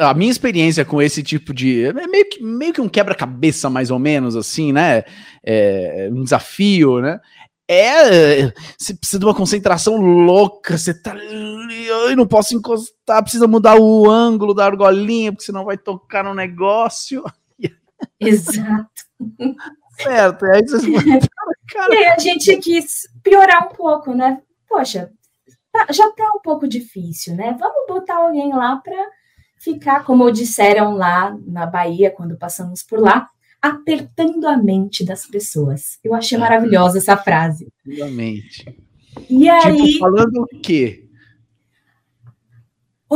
a 0.00 0.14
minha 0.14 0.30
experiência 0.30 0.84
com 0.84 1.02
esse 1.02 1.22
tipo 1.22 1.52
de. 1.52 1.84
É 1.84 2.06
meio 2.06 2.28
que, 2.28 2.42
meio 2.42 2.72
que 2.72 2.80
um 2.80 2.88
quebra-cabeça, 2.88 3.68
mais 3.68 3.90
ou 3.90 3.98
menos, 3.98 4.36
assim, 4.36 4.72
né? 4.72 5.02
É, 5.42 6.08
um 6.12 6.22
desafio, 6.22 7.00
né? 7.00 7.20
É. 7.68 8.52
Você 8.78 8.94
precisa 8.94 9.18
de 9.18 9.24
uma 9.24 9.34
concentração 9.34 9.96
louca, 9.96 10.78
você 10.78 10.94
tá. 10.94 11.16
Eu 11.16 12.16
não 12.16 12.26
posso 12.26 12.54
encostar, 12.54 13.22
precisa 13.22 13.48
mudar 13.48 13.76
o 13.76 14.08
ângulo 14.08 14.54
da 14.54 14.66
argolinha, 14.66 15.32
porque 15.32 15.46
senão 15.46 15.64
vai 15.64 15.76
tocar 15.76 16.22
no 16.22 16.34
negócio. 16.34 17.24
Exato. 18.20 18.88
certo, 19.98 20.46
aí 20.46 20.62
vocês. 20.62 20.84
Cara... 21.72 21.94
E 21.94 21.96
aí 21.96 22.06
a 22.06 22.18
gente 22.18 22.56
quis 22.58 23.08
piorar 23.22 23.66
um 23.66 23.74
pouco, 23.74 24.14
né? 24.14 24.40
Poxa, 24.68 25.10
tá, 25.74 25.92
já 25.92 26.08
tá 26.12 26.30
um 26.36 26.40
pouco 26.40 26.68
difícil, 26.68 27.34
né? 27.34 27.56
Vamos 27.58 27.86
botar 27.88 28.18
alguém 28.18 28.52
lá 28.54 28.76
para 28.76 28.96
ficar, 29.58 30.04
como 30.04 30.30
disseram 30.30 30.94
lá 30.94 31.36
na 31.44 31.66
Bahia, 31.66 32.12
quando 32.12 32.36
passamos 32.36 32.82
por 32.82 33.00
lá, 33.00 33.28
apertando 33.60 34.46
a 34.46 34.56
mente 34.56 35.04
das 35.04 35.26
pessoas. 35.26 35.98
Eu 36.04 36.14
achei 36.14 36.38
maravilhosa 36.38 36.98
essa 36.98 37.16
frase. 37.16 37.72
Realmente. 37.84 38.78
E 39.28 39.48
aí. 39.48 39.76
Tipo, 39.76 39.98
falando 39.98 40.42
o 40.42 40.60
quê? 40.60 41.03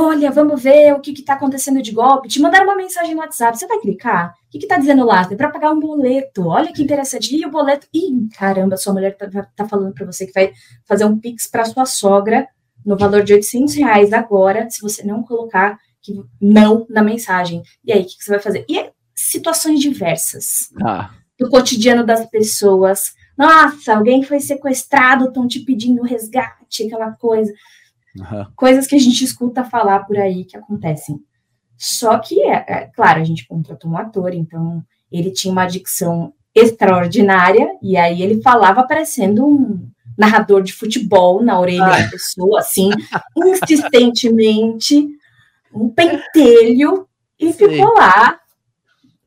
Olha, 0.01 0.31
vamos 0.31 0.63
ver 0.63 0.93
o 0.93 1.01
que 1.01 1.11
está 1.11 1.35
acontecendo 1.35 1.83
de 1.83 1.91
golpe. 1.91 2.29
Te 2.29 2.41
mandaram 2.41 2.67
uma 2.67 2.77
mensagem 2.77 3.17
no 3.17 3.21
WhatsApp. 3.21 3.59
Você 3.59 3.67
vai 3.67 3.81
clicar? 3.81 4.33
O 4.47 4.51
que 4.51 4.59
está 4.59 4.79
dizendo 4.79 5.05
lá? 5.05 5.27
É 5.29 5.35
para 5.35 5.51
pagar 5.51 5.73
um 5.73 5.81
boleto. 5.81 6.47
Olha 6.47 6.73
que 6.73 6.83
interessante. 6.83 7.35
E 7.35 7.45
o 7.45 7.51
boleto. 7.51 7.89
Ih, 7.93 8.29
caramba, 8.39 8.77
sua 8.77 8.93
mulher 8.93 9.17
está 9.21 9.43
tá 9.57 9.67
falando 9.67 9.93
para 9.93 10.07
você 10.07 10.25
que 10.25 10.33
vai 10.33 10.53
fazer 10.87 11.05
um 11.05 11.19
Pix 11.19 11.49
para 11.49 11.65
sua 11.65 11.85
sogra 11.85 12.47
no 12.87 12.97
valor 12.97 13.25
de 13.25 13.35
800 13.35 13.75
reais 13.75 14.13
agora, 14.13 14.71
se 14.71 14.81
você 14.81 15.05
não 15.05 15.25
colocar 15.25 15.77
que 16.01 16.15
não 16.41 16.87
na 16.89 17.03
mensagem. 17.03 17.63
E 17.85 17.93
aí, 17.93 18.03
o 18.03 18.07
que, 18.07 18.17
que 18.17 18.23
você 18.23 18.31
vai 18.31 18.41
fazer? 18.41 18.65
E 18.69 18.79
é 18.79 18.93
situações 19.17 19.81
diversas 19.81 20.69
ah. 20.81 21.11
do 21.37 21.51
cotidiano 21.51 22.07
das 22.07 22.25
pessoas. 22.31 23.15
Nossa, 23.37 23.97
alguém 23.97 24.23
foi 24.23 24.39
sequestrado, 24.39 25.27
estão 25.27 25.49
te 25.49 25.61
pedindo 25.61 26.03
resgate, 26.03 26.85
aquela 26.85 27.11
coisa. 27.13 27.53
Uhum. 28.17 28.47
Coisas 28.57 28.87
que 28.87 28.97
a 28.97 28.99
gente 28.99 29.25
escuta 29.25 29.65
falar 29.65 30.01
por 30.01 30.17
aí 30.17 30.45
que 30.45 30.57
acontecem. 30.57 31.21
Só 31.77 32.19
que, 32.19 32.43
é, 32.43 32.65
é, 32.69 32.91
claro, 32.95 33.21
a 33.21 33.25
gente 33.25 33.47
contratou 33.47 33.91
um 33.91 33.97
ator, 33.97 34.35
então 34.35 34.83
ele 35.11 35.31
tinha 35.31 35.53
uma 35.53 35.67
dicção 35.67 36.33
extraordinária, 36.55 37.69
e 37.81 37.97
aí 37.97 38.21
ele 38.21 38.43
falava 38.43 38.85
parecendo 38.87 39.47
um 39.47 39.89
narrador 40.17 40.63
de 40.63 40.73
futebol 40.73 41.43
na 41.43 41.61
orelha 41.61 41.87
da 41.87 42.09
pessoa, 42.11 42.59
assim, 42.59 42.91
insistentemente, 43.37 45.07
um 45.73 45.89
pentelho, 45.89 47.07
e 47.39 47.53
Sim. 47.53 47.69
ficou 47.69 47.95
lá 47.95 48.41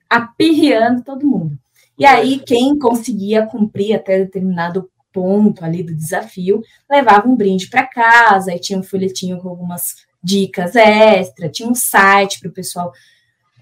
apirreando 0.09 1.03
todo 1.03 1.25
mundo. 1.25 1.57
E 1.97 2.05
aí, 2.05 2.39
quem 2.39 2.77
conseguia 2.77 3.45
cumprir 3.45 3.95
até 3.95 4.17
determinado 4.17 4.89
ponto 5.11 5.63
ali 5.63 5.83
do 5.83 5.95
desafio, 5.95 6.61
levava 6.89 7.27
um 7.27 7.35
brinde 7.35 7.69
para 7.69 7.85
casa, 7.85 8.53
e 8.53 8.59
tinha 8.59 8.79
um 8.79 8.83
folhetinho 8.83 9.39
com 9.39 9.49
algumas 9.49 10.05
dicas 10.23 10.75
extra, 10.75 11.49
tinha 11.49 11.69
um 11.69 11.75
site 11.75 12.39
para 12.39 12.49
o 12.49 12.53
pessoal 12.53 12.91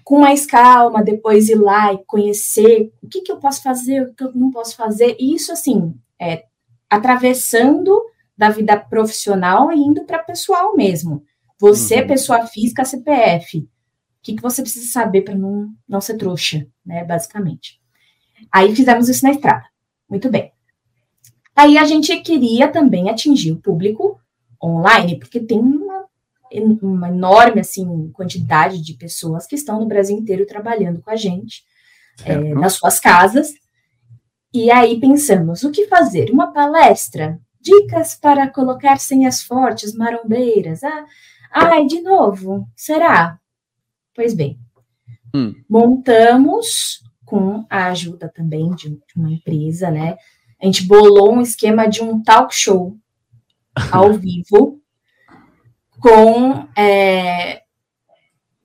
com 0.04 0.18
mais 0.18 0.44
calma, 0.44 1.04
depois 1.04 1.48
ir 1.48 1.54
lá 1.54 1.92
e 1.92 2.04
conhecer 2.04 2.92
o 3.02 3.08
que, 3.08 3.20
que 3.20 3.30
eu 3.30 3.36
posso 3.36 3.62
fazer, 3.62 4.02
o 4.02 4.14
que 4.14 4.24
eu 4.24 4.32
não 4.34 4.50
posso 4.50 4.74
fazer, 4.74 5.16
e 5.20 5.34
isso 5.34 5.52
assim, 5.52 5.94
é, 6.20 6.44
atravessando 6.88 8.02
da 8.36 8.48
vida 8.48 8.76
profissional 8.76 9.70
e 9.70 9.76
indo 9.76 10.04
para 10.04 10.18
pessoal 10.18 10.74
mesmo. 10.74 11.22
Você, 11.60 12.00
uhum. 12.00 12.06
pessoa 12.06 12.46
física, 12.46 12.84
CPF, 12.84 13.58
o 13.58 13.68
que, 14.22 14.34
que 14.34 14.42
você 14.42 14.62
precisa 14.62 14.90
saber 14.90 15.22
para 15.22 15.34
não, 15.34 15.68
não 15.88 16.00
ser 16.00 16.16
trouxa, 16.16 16.66
né, 16.84 17.04
basicamente. 17.04 17.80
Aí 18.50 18.74
fizemos 18.74 19.08
isso 19.08 19.24
na 19.24 19.30
estrada. 19.30 19.64
Muito 20.08 20.28
bem. 20.28 20.52
Aí 21.54 21.76
a 21.76 21.84
gente 21.84 22.16
queria 22.20 22.68
também 22.68 23.10
atingir 23.10 23.52
o 23.52 23.60
público 23.60 24.18
online, 24.62 25.18
porque 25.18 25.40
tem 25.40 25.58
uma, 25.58 26.06
uma 26.82 27.08
enorme 27.08 27.60
assim, 27.60 28.10
quantidade 28.12 28.82
de 28.82 28.94
pessoas 28.94 29.46
que 29.46 29.54
estão 29.54 29.80
no 29.80 29.86
Brasil 29.86 30.16
inteiro 30.16 30.46
trabalhando 30.46 31.00
com 31.00 31.10
a 31.10 31.16
gente, 31.16 31.64
é, 32.24 32.36
nas 32.54 32.74
suas 32.74 33.00
casas. 33.00 33.52
E 34.52 34.70
aí 34.70 34.98
pensamos, 34.98 35.62
o 35.62 35.70
que 35.70 35.86
fazer? 35.86 36.30
Uma 36.30 36.52
palestra? 36.52 37.38
Dicas 37.60 38.14
para 38.14 38.48
colocar 38.48 38.98
senhas 38.98 39.42
fortes, 39.42 39.94
marombeiras? 39.94 40.82
Ah, 40.82 41.04
ai, 41.52 41.86
de 41.86 42.00
novo, 42.00 42.66
será? 42.74 43.38
Pois 44.14 44.34
bem, 44.34 44.58
hum. 45.34 45.54
montamos 45.68 47.02
com 47.24 47.64
a 47.70 47.86
ajuda 47.88 48.28
também 48.28 48.74
de 48.74 48.98
uma 49.14 49.30
empresa, 49.30 49.90
né? 49.90 50.16
A 50.60 50.66
gente 50.66 50.86
bolou 50.86 51.34
um 51.34 51.40
esquema 51.40 51.86
de 51.86 52.02
um 52.02 52.22
talk 52.22 52.54
show 52.54 52.96
ao 53.90 54.12
vivo 54.14 54.80
com 55.98 56.66
é, 56.76 57.62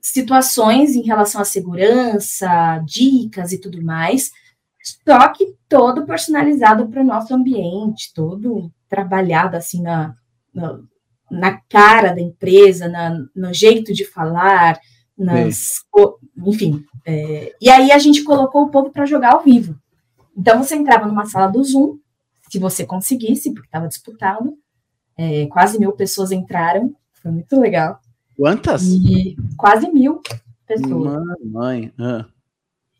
situações 0.01 0.95
em 0.95 1.01
relação 1.01 1.41
à 1.41 1.45
segurança, 1.45 2.79
dicas 2.85 3.51
e 3.51 3.59
tudo 3.59 3.81
mais, 3.81 4.31
só 5.03 5.29
que 5.29 5.55
todo 5.67 6.05
personalizado 6.05 6.87
para 6.87 7.01
o 7.01 7.05
nosso 7.05 7.33
ambiente, 7.33 8.13
todo 8.13 8.71
trabalhado 8.87 9.57
assim 9.57 9.81
na, 9.81 10.13
na, 10.53 10.79
na 11.29 11.59
cara 11.69 12.13
da 12.13 12.21
empresa, 12.21 12.87
na, 12.87 13.17
no 13.35 13.53
jeito 13.53 13.93
de 13.93 14.05
falar, 14.05 14.79
nas, 15.17 15.81
enfim. 16.37 16.83
É, 17.05 17.55
e 17.59 17.69
aí 17.69 17.91
a 17.91 17.97
gente 17.97 18.23
colocou 18.23 18.63
o 18.63 18.69
povo 18.69 18.91
para 18.91 19.05
jogar 19.05 19.33
ao 19.33 19.43
vivo. 19.43 19.75
Então 20.35 20.63
você 20.63 20.75
entrava 20.75 21.07
numa 21.07 21.25
sala 21.25 21.47
do 21.47 21.63
Zoom, 21.63 21.97
se 22.49 22.59
você 22.59 22.85
conseguisse, 22.85 23.53
porque 23.53 23.67
estava 23.67 23.87
disputado. 23.87 24.57
É, 25.17 25.47
quase 25.47 25.79
mil 25.79 25.93
pessoas 25.93 26.31
entraram, 26.31 26.93
foi 27.13 27.31
muito 27.31 27.59
legal. 27.59 27.99
Quantas? 28.37 28.83
E 28.83 29.35
quase 29.57 29.89
mil 29.91 30.21
pessoas. 30.67 31.25
Mãe, 31.25 31.35
mãe. 31.43 31.93
Ah. 31.97 32.25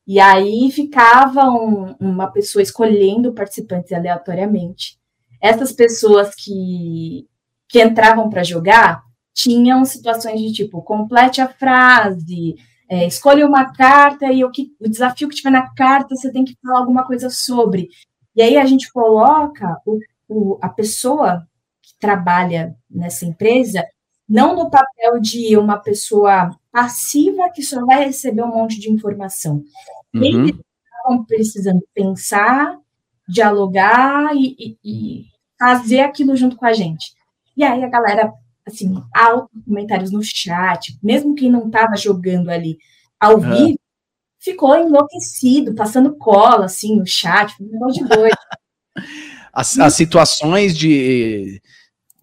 E 0.08 0.20
aí 0.20 0.72
ficava 0.72 1.50
um, 1.50 1.96
uma 2.00 2.28
pessoa 2.28 2.62
escolhendo 2.62 3.34
participantes 3.34 3.92
aleatoriamente. 3.92 4.98
Essas 5.42 5.72
pessoas 5.72 6.34
que, 6.36 7.28
que 7.68 7.82
entravam 7.82 8.30
para 8.30 8.44
jogar, 8.44 9.04
tinham 9.34 9.84
situações 9.84 10.40
de 10.40 10.54
tipo, 10.54 10.82
complete 10.82 11.42
a 11.42 11.50
frase, 11.50 12.56
é, 12.90 13.06
escolha 13.08 13.46
uma 13.46 13.74
carta 13.74 14.32
e 14.32 14.44
o, 14.44 14.52
que, 14.52 14.72
o 14.80 14.88
desafio 14.88 15.28
que 15.28 15.36
tiver 15.36 15.50
na 15.50 15.74
carta 15.74 16.16
você 16.16 16.32
tem 16.32 16.46
que 16.46 16.56
falar 16.62 16.80
alguma 16.80 17.06
coisa 17.06 17.30
sobre. 17.30 17.90
E 18.36 18.42
aí 18.42 18.58
a 18.58 18.66
gente 18.66 18.92
coloca 18.92 19.82
o, 19.86 20.00
o, 20.28 20.60
a 20.62 20.70
pessoa 20.70 21.48
que 21.82 21.94
trabalha 22.00 22.76
nessa 22.90 23.26
empresa 23.26 23.84
não 24.28 24.56
no 24.56 24.70
papel 24.70 25.20
de 25.20 25.56
uma 25.56 25.78
pessoa 25.78 26.50
passiva 26.72 27.50
que 27.54 27.62
só 27.62 27.86
vai 27.86 28.06
receber 28.06 28.44
um 28.44 28.54
monte 28.54 28.80
de 28.80 28.92
informação. 28.92 29.64
Uhum. 30.14 30.24
Eles 30.24 30.56
estão 30.98 31.24
precisando 31.26 31.84
pensar, 31.94 32.78
dialogar 33.28 34.36
e, 34.36 34.56
e, 34.60 34.78
e 34.84 35.26
fazer 35.60 36.00
aquilo 36.00 36.36
junto 36.36 36.56
com 36.56 36.66
a 36.66 36.74
gente. 36.74 37.14
E 37.56 37.64
aí 37.64 37.84
a 37.84 37.88
galera 37.88 38.34
assim, 38.66 39.02
altos 39.14 39.64
comentários 39.64 40.12
no 40.12 40.24
chat, 40.24 40.98
mesmo 41.02 41.36
quem 41.36 41.52
não 41.52 41.68
estava 41.68 41.96
jogando 41.96 42.50
ali 42.50 42.78
ao 43.20 43.40
vivo, 43.40 43.80
ficou 44.40 44.76
enlouquecido, 44.76 45.76
passando 45.76 46.16
cola, 46.16 46.66
assim, 46.66 46.96
no 46.98 47.06
chat, 47.06 47.56
um 47.62 47.68
negócio 47.68 48.04
de 48.04 48.10
doido. 48.10 48.36
As, 49.54 49.80
as, 49.80 49.94
situações 49.94 50.78
de 50.78 51.62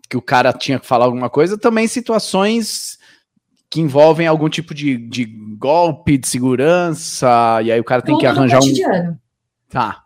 que 0.06 0.18
o 0.18 0.20
cara 0.20 0.52
tinha 0.52 0.78
que 0.78 0.86
falar 0.86 1.06
alguma 1.06 1.30
coisa, 1.30 1.56
também 1.56 1.88
situações 1.88 2.98
que 3.70 3.80
envolvem 3.80 4.26
algum 4.26 4.50
tipo 4.50 4.74
de, 4.74 4.98
de 4.98 5.24
golpe 5.24 6.18
de 6.18 6.28
segurança, 6.28 7.62
e 7.64 7.72
aí 7.72 7.80
o 7.80 7.84
cara 7.84 8.02
tem 8.02 8.12
Tudo 8.12 8.20
que 8.20 8.26
arranjar 8.26 8.60
um. 8.62 9.16
Tá 9.70 10.01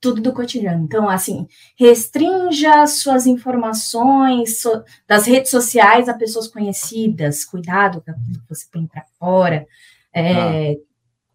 tudo 0.00 0.22
do 0.22 0.32
cotidiano. 0.32 0.82
Então, 0.82 1.08
assim, 1.08 1.46
restrinja 1.76 2.86
suas 2.86 3.26
informações 3.26 4.60
so, 4.60 4.82
das 5.06 5.26
redes 5.26 5.50
sociais 5.50 6.08
a 6.08 6.14
pessoas 6.14 6.48
conhecidas, 6.48 7.44
cuidado 7.44 8.00
com 8.00 8.10
aquilo 8.10 8.40
que 8.40 8.48
você 8.48 8.66
põe 8.72 8.86
para 8.86 9.04
fora, 9.18 9.66
é, 10.12 10.72
ah. 10.72 10.76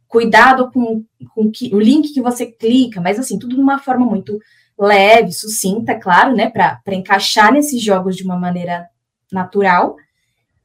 cuidado 0.08 0.72
com, 0.72 1.06
com 1.34 1.52
que, 1.52 1.74
o 1.74 1.80
link 1.80 2.12
que 2.12 2.22
você 2.22 2.48
clica, 2.48 3.00
mas 3.00 3.20
assim, 3.20 3.38
tudo 3.38 3.56
de 3.56 3.62
uma 3.62 3.78
forma 3.78 4.06
muito 4.06 4.40
leve, 4.78 5.32
sucinta, 5.32 5.96
claro, 5.96 6.36
né, 6.36 6.50
para 6.50 6.82
encaixar 6.88 7.54
nesses 7.54 7.82
jogos 7.82 8.16
de 8.16 8.24
uma 8.24 8.38
maneira 8.38 8.90
natural 9.32 9.96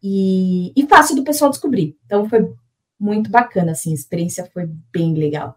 e, 0.02 0.72
e 0.74 0.86
fácil 0.86 1.14
do 1.14 1.22
pessoal 1.22 1.50
descobrir. 1.50 1.96
Então, 2.06 2.28
foi 2.28 2.50
muito 2.98 3.30
bacana, 3.30 3.72
assim, 3.72 3.92
a 3.92 3.94
experiência 3.94 4.50
foi 4.52 4.68
bem 4.92 5.14
legal. 5.14 5.56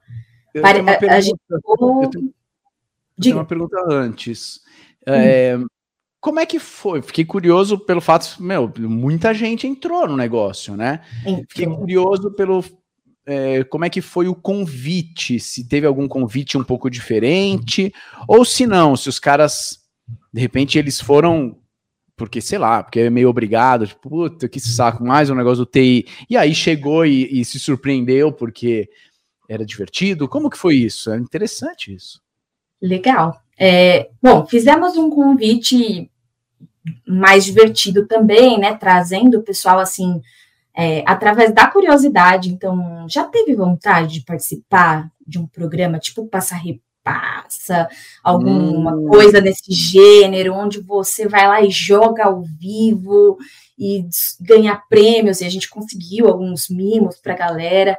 Eu 0.53 0.61
Pare, 0.61 0.75
tenho 0.75 0.87
uma 0.87 0.97
pergunta, 0.97 1.17
a, 1.17 1.21
gente... 1.21 1.39
eu 1.49 2.09
tenho, 2.09 2.33
eu 3.17 3.23
tenho 3.23 3.35
uma 3.37 3.45
pergunta 3.45 3.83
antes. 3.89 4.61
Hum. 5.07 5.13
É, 5.13 5.59
como 6.21 6.39
é 6.39 6.45
que 6.45 6.59
foi? 6.59 7.01
Fiquei 7.01 7.25
curioso 7.25 7.77
pelo 7.77 7.99
fato, 7.99 8.41
meu, 8.41 8.71
muita 8.79 9.33
gente 9.33 9.67
entrou 9.67 10.07
no 10.07 10.15
negócio, 10.15 10.77
né? 10.77 11.01
Entrou. 11.25 11.45
Fiquei 11.49 11.65
curioso 11.65 12.31
pelo 12.31 12.63
é, 13.25 13.63
como 13.63 13.85
é 13.85 13.89
que 13.89 14.01
foi 14.01 14.27
o 14.27 14.35
convite, 14.35 15.39
se 15.39 15.67
teve 15.67 15.87
algum 15.87 16.07
convite 16.07 16.57
um 16.57 16.63
pouco 16.63 16.89
diferente, 16.89 17.93
ou 18.27 18.43
se 18.43 18.67
não, 18.67 18.95
se 18.95 19.09
os 19.09 19.19
caras, 19.19 19.79
de 20.31 20.41
repente, 20.41 20.77
eles 20.77 20.99
foram, 20.99 21.57
porque, 22.15 22.41
sei 22.41 22.57
lá, 22.57 22.83
porque 22.83 23.01
é 23.01 23.09
meio 23.09 23.29
obrigado, 23.29 23.87
tipo, 23.87 24.09
puta, 24.09 24.49
que 24.49 24.59
saco, 24.59 25.03
mais 25.03 25.29
um 25.29 25.35
negócio 25.35 25.65
do 25.65 25.69
TI, 25.69 26.05
e 26.29 26.35
aí 26.35 26.53
chegou 26.53 27.05
e, 27.05 27.39
e 27.39 27.45
se 27.45 27.59
surpreendeu, 27.59 28.31
porque 28.31 28.89
era 29.53 29.65
divertido? 29.65 30.27
Como 30.27 30.49
que 30.49 30.57
foi 30.57 30.75
isso? 30.75 31.11
É 31.11 31.17
interessante 31.17 31.93
isso. 31.93 32.21
Legal. 32.81 33.41
É, 33.57 34.09
bom, 34.21 34.45
fizemos 34.45 34.97
um 34.97 35.09
convite 35.09 36.09
mais 37.07 37.45
divertido 37.45 38.07
também, 38.07 38.59
né? 38.59 38.75
Trazendo 38.75 39.37
o 39.37 39.43
pessoal 39.43 39.79
assim, 39.79 40.21
é, 40.75 41.03
através 41.05 41.53
da 41.53 41.67
curiosidade. 41.67 42.49
Então, 42.49 43.07
já 43.07 43.23
teve 43.23 43.55
vontade 43.55 44.15
de 44.15 44.25
participar 44.25 45.09
de 45.25 45.39
um 45.39 45.47
programa 45.47 45.99
tipo 45.99 46.25
Passa 46.27 46.55
Repassa, 46.55 47.87
alguma 48.23 48.95
hum. 48.95 49.07
coisa 49.07 49.39
desse 49.39 49.71
gênero, 49.71 50.53
onde 50.53 50.81
você 50.81 51.27
vai 51.27 51.47
lá 51.47 51.61
e 51.61 51.69
joga 51.69 52.25
ao 52.25 52.41
vivo 52.41 53.37
e 53.77 54.05
ganha 54.41 54.81
prêmios, 54.89 55.41
e 55.41 55.45
a 55.45 55.49
gente 55.49 55.69
conseguiu 55.69 56.27
alguns 56.27 56.69
mimos 56.69 57.17
para 57.17 57.33
a 57.33 57.37
galera. 57.37 57.97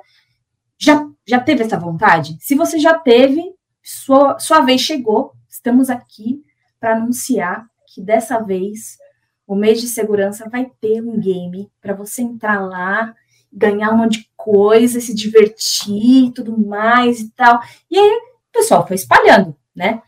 Já, 0.78 1.08
já 1.26 1.40
teve 1.40 1.62
essa 1.62 1.78
vontade? 1.78 2.36
Se 2.40 2.54
você 2.54 2.78
já 2.78 2.94
teve, 2.98 3.54
sua, 3.82 4.38
sua 4.38 4.60
vez 4.60 4.80
chegou. 4.80 5.32
Estamos 5.48 5.90
aqui 5.90 6.42
para 6.80 6.96
anunciar 6.96 7.66
que 7.86 8.00
dessa 8.02 8.38
vez 8.40 8.98
o 9.46 9.54
mês 9.54 9.80
de 9.80 9.86
segurança 9.86 10.48
vai 10.48 10.70
ter 10.80 11.02
um 11.02 11.20
game 11.20 11.70
para 11.80 11.94
você 11.94 12.22
entrar 12.22 12.60
lá, 12.60 13.14
ganhar 13.52 13.92
um 13.92 13.98
monte 13.98 14.20
de 14.20 14.30
coisa, 14.36 15.00
se 15.00 15.14
divertir, 15.14 16.32
tudo 16.32 16.58
mais 16.58 17.20
e 17.20 17.30
tal. 17.30 17.60
E 17.90 17.98
aí 17.98 18.10
o 18.10 18.52
pessoal 18.52 18.86
foi 18.86 18.96
espalhando, 18.96 19.56
né? 19.74 20.02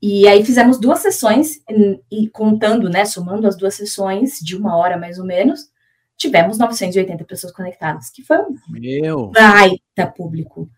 E 0.00 0.26
aí 0.28 0.44
fizemos 0.44 0.78
duas 0.78 1.00
sessões 1.00 1.60
e, 2.10 2.28
contando, 2.28 2.88
né, 2.88 3.04
somando 3.04 3.46
as 3.46 3.56
duas 3.56 3.74
sessões 3.74 4.38
de 4.40 4.56
uma 4.56 4.76
hora 4.76 4.96
mais 4.96 5.18
ou 5.18 5.24
menos, 5.24 5.70
tivemos 6.16 6.58
980 6.58 7.24
pessoas 7.24 7.52
conectadas, 7.52 8.10
que 8.10 8.22
foi 8.22 8.38
um 8.38 8.56
Meu. 8.68 9.28
baita 9.28 10.06
público. 10.06 10.68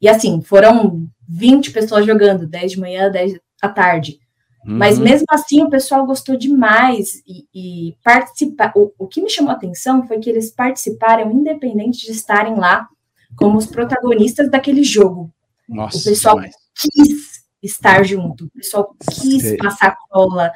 E 0.00 0.08
assim, 0.08 0.40
foram 0.40 1.08
20 1.28 1.72
pessoas 1.72 2.06
jogando, 2.06 2.46
10 2.46 2.72
de 2.72 2.80
manhã, 2.80 3.10
10 3.10 3.38
à 3.60 3.68
tarde. 3.68 4.18
Uhum. 4.64 4.76
Mas 4.76 4.98
mesmo 4.98 5.26
assim, 5.30 5.62
o 5.62 5.70
pessoal 5.70 6.06
gostou 6.06 6.36
demais 6.36 7.22
e, 7.26 7.46
e 7.54 7.96
participar. 8.02 8.72
O, 8.76 8.92
o 8.98 9.06
que 9.06 9.20
me 9.20 9.30
chamou 9.30 9.50
a 9.50 9.54
atenção 9.54 10.06
foi 10.06 10.18
que 10.18 10.30
eles 10.30 10.50
participaram, 10.50 11.32
independente 11.32 12.06
de 12.06 12.12
estarem 12.12 12.54
lá 12.54 12.88
como 13.36 13.58
os 13.58 13.66
protagonistas 13.66 14.50
daquele 14.50 14.82
jogo. 14.82 15.32
Nossa, 15.68 15.98
o 15.98 16.02
pessoal 16.04 16.36
demais. 16.36 16.54
quis 16.74 17.44
estar 17.62 18.04
junto. 18.04 18.46
O 18.46 18.50
pessoal 18.50 18.94
quis 19.10 19.42
Sei. 19.42 19.56
passar 19.56 19.96
cola. 20.08 20.52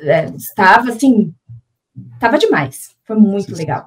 É, 0.00 0.26
estava 0.36 0.90
assim, 0.90 1.34
estava 2.14 2.38
demais. 2.38 2.97
Foi 3.08 3.16
muito 3.16 3.54
legal. 3.56 3.86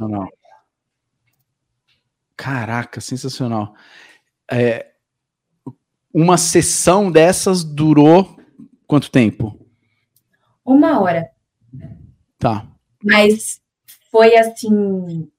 Caraca, 2.36 3.00
sensacional. 3.00 3.76
É, 4.52 4.94
uma 6.12 6.40
sessão 6.40 7.12
dessas 7.12 7.64
durou 7.64 8.36
quanto 8.88 9.12
tempo? 9.12 9.64
Uma 10.66 11.00
hora. 11.00 11.30
Tá. 12.40 12.68
Mas 13.04 13.62
foi 14.10 14.36
assim. 14.36 15.30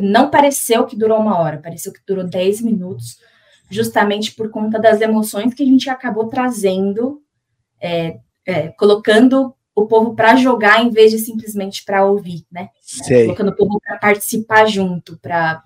Não 0.00 0.30
pareceu 0.30 0.86
que 0.86 0.94
durou 0.94 1.18
uma 1.18 1.40
hora, 1.40 1.58
pareceu 1.58 1.92
que 1.92 2.00
durou 2.06 2.22
10 2.22 2.60
minutos, 2.60 3.18
justamente 3.68 4.32
por 4.32 4.48
conta 4.48 4.78
das 4.78 5.00
emoções 5.00 5.52
que 5.54 5.64
a 5.64 5.66
gente 5.66 5.90
acabou 5.90 6.28
trazendo, 6.28 7.20
é, 7.80 8.20
é, 8.46 8.68
colocando 8.68 9.56
o 9.74 9.86
povo 9.86 10.14
para 10.14 10.36
jogar 10.36 10.82
em 10.84 10.90
vez 10.90 11.10
de 11.10 11.18
simplesmente 11.18 11.84
para 11.84 12.04
ouvir, 12.04 12.44
né? 12.50 12.68
Sei. 12.80 13.24
Colocando 13.24 13.50
o 13.50 13.56
povo 13.56 13.80
para 13.80 13.96
participar 13.96 14.66
junto, 14.66 15.18
para 15.18 15.62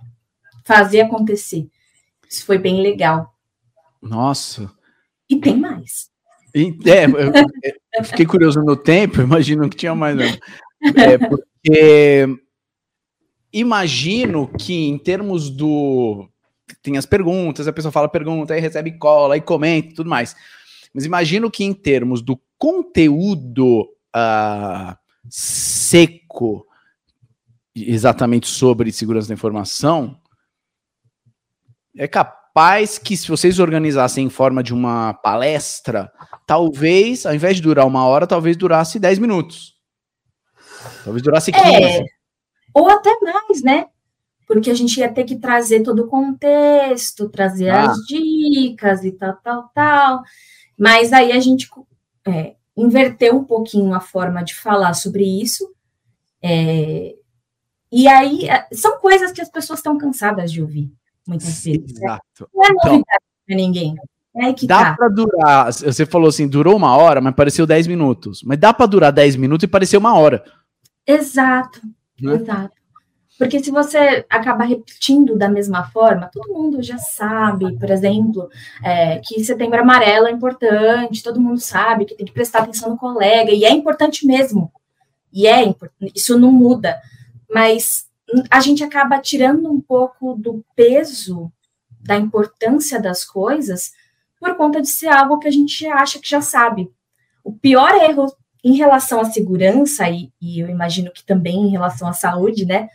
fazer 0.64 1.00
acontecer. 1.00 1.68
Isso 2.28 2.44
foi 2.44 2.58
bem 2.58 2.80
legal. 2.82 3.34
Nossa. 4.00 4.70
E 5.28 5.36
tem 5.36 5.56
mais. 5.56 6.10
É, 6.54 7.04
eu, 7.04 7.32
eu 7.98 8.04
fiquei 8.04 8.24
curioso 8.24 8.62
no 8.62 8.76
tempo, 8.76 9.20
imagino 9.22 9.68
que 9.68 9.76
tinha 9.76 9.94
mais. 9.94 10.38
É, 10.96 11.18
porque 11.18 12.26
imagino 13.52 14.48
que 14.48 14.88
em 14.88 14.98
termos 14.98 15.50
do. 15.50 16.28
Tem 16.82 16.96
as 16.96 17.06
perguntas, 17.06 17.68
a 17.68 17.72
pessoa 17.72 17.92
fala 17.92 18.08
pergunta, 18.08 18.54
aí 18.54 18.60
recebe 18.60 18.98
cola, 18.98 19.34
aí 19.34 19.40
comenta 19.40 19.94
tudo 19.94 20.10
mais. 20.10 20.34
Mas 20.92 21.04
imagino 21.04 21.50
que 21.50 21.62
em 21.62 21.72
termos 21.72 22.22
do 22.22 22.40
conteúdo 22.58 23.88
uh, 24.16 24.96
seco, 25.28 26.66
exatamente 27.74 28.46
sobre 28.46 28.90
segurança 28.90 29.28
da 29.28 29.34
informação, 29.34 30.18
é 31.96 32.08
capaz 32.08 32.98
que 32.98 33.16
se 33.16 33.28
vocês 33.28 33.58
organizassem 33.58 34.24
em 34.24 34.30
forma 34.30 34.62
de 34.62 34.72
uma 34.72 35.12
palestra, 35.14 36.10
talvez, 36.46 37.26
ao 37.26 37.34
invés 37.34 37.56
de 37.56 37.62
durar 37.62 37.86
uma 37.86 38.06
hora, 38.06 38.26
talvez 38.26 38.56
durasse 38.56 38.98
10 38.98 39.18
minutos. 39.18 39.74
Talvez 41.04 41.22
durasse 41.22 41.52
15. 41.52 41.66
É, 41.66 42.04
ou 42.74 42.88
até 42.88 43.18
mais, 43.20 43.62
né? 43.62 43.86
Porque 44.46 44.70
a 44.70 44.74
gente 44.74 45.00
ia 45.00 45.12
ter 45.12 45.24
que 45.24 45.36
trazer 45.36 45.82
todo 45.82 46.04
o 46.04 46.08
contexto, 46.08 47.28
trazer 47.28 47.68
ah. 47.70 47.90
as 47.90 47.98
dicas 48.06 49.04
e 49.04 49.12
tal, 49.12 49.36
tal, 49.42 49.70
tal. 49.74 50.22
Mas 50.78 51.12
aí 51.12 51.32
a 51.32 51.40
gente 51.40 51.68
é, 52.26 52.55
inverteu 52.76 53.36
um 53.36 53.44
pouquinho 53.44 53.94
a 53.94 54.00
forma 54.00 54.42
de 54.42 54.54
falar 54.54 54.94
sobre 54.94 55.24
isso. 55.24 55.72
É, 56.42 57.14
e 57.90 58.06
aí 58.06 58.48
é, 58.48 58.66
são 58.72 58.98
coisas 58.98 59.32
que 59.32 59.40
as 59.40 59.48
pessoas 59.48 59.78
estão 59.78 59.96
cansadas 59.96 60.52
de 60.52 60.60
ouvir 60.60 60.92
muitas 61.26 61.64
vezes. 61.64 61.94
Né? 61.94 62.00
Exato. 62.06 62.50
Não 62.54 62.62
é 62.62 62.68
então, 62.68 62.92
novidade 62.92 63.06
então, 63.08 63.46
para 63.46 63.56
ninguém. 63.56 63.94
É 64.38 64.52
que 64.52 64.66
dá 64.66 64.90
tá. 64.90 64.96
para 64.96 65.08
durar. 65.08 65.72
Você 65.72 66.04
falou 66.04 66.28
assim, 66.28 66.46
durou 66.46 66.76
uma 66.76 66.94
hora, 66.94 67.22
mas 67.22 67.34
pareceu 67.34 67.66
10 67.66 67.86
minutos. 67.86 68.42
Mas 68.42 68.58
dá 68.58 68.72
para 68.72 68.84
durar 68.84 69.10
10 69.10 69.36
minutos 69.36 69.64
e 69.64 69.68
parecer 69.68 69.96
uma 69.96 70.14
hora. 70.14 70.44
Exato, 71.06 71.80
né? 72.20 72.34
exato. 72.34 72.75
Porque 73.38 73.62
se 73.62 73.70
você 73.70 74.24
acaba 74.30 74.64
repetindo 74.64 75.36
da 75.36 75.48
mesma 75.48 75.84
forma, 75.90 76.30
todo 76.32 76.54
mundo 76.54 76.82
já 76.82 76.96
sabe, 76.96 77.76
por 77.78 77.90
exemplo, 77.90 78.48
é, 78.82 79.18
que 79.18 79.44
setembro 79.44 79.80
amarelo 79.80 80.26
é 80.26 80.30
importante, 80.30 81.22
todo 81.22 81.40
mundo 81.40 81.60
sabe 81.60 82.06
que 82.06 82.14
tem 82.14 82.24
que 82.24 82.32
prestar 82.32 82.60
atenção 82.60 82.90
no 82.90 82.96
colega, 82.96 83.50
e 83.50 83.64
é 83.64 83.70
importante 83.70 84.26
mesmo. 84.26 84.72
E 85.32 85.46
é 85.46 85.62
importante, 85.62 86.12
isso 86.14 86.38
não 86.38 86.50
muda. 86.50 86.98
Mas 87.50 88.06
a 88.50 88.60
gente 88.60 88.82
acaba 88.82 89.18
tirando 89.18 89.70
um 89.70 89.80
pouco 89.80 90.34
do 90.34 90.64
peso 90.74 91.52
da 92.00 92.16
importância 92.16 93.00
das 93.00 93.24
coisas 93.24 93.92
por 94.40 94.54
conta 94.56 94.80
de 94.80 94.88
ser 94.88 95.08
algo 95.08 95.38
que 95.38 95.48
a 95.48 95.52
gente 95.52 95.86
acha 95.86 96.18
que 96.18 96.28
já 96.28 96.40
sabe. 96.40 96.90
O 97.44 97.52
pior 97.52 97.94
erro 98.02 98.32
em 98.64 98.74
relação 98.76 99.20
à 99.20 99.24
segurança, 99.26 100.08
e, 100.08 100.32
e 100.40 100.60
eu 100.60 100.68
imagino 100.68 101.10
que 101.12 101.24
também 101.24 101.66
em 101.66 101.70
relação 101.70 102.08
à 102.08 102.12
saúde, 102.12 102.64
né, 102.64 102.88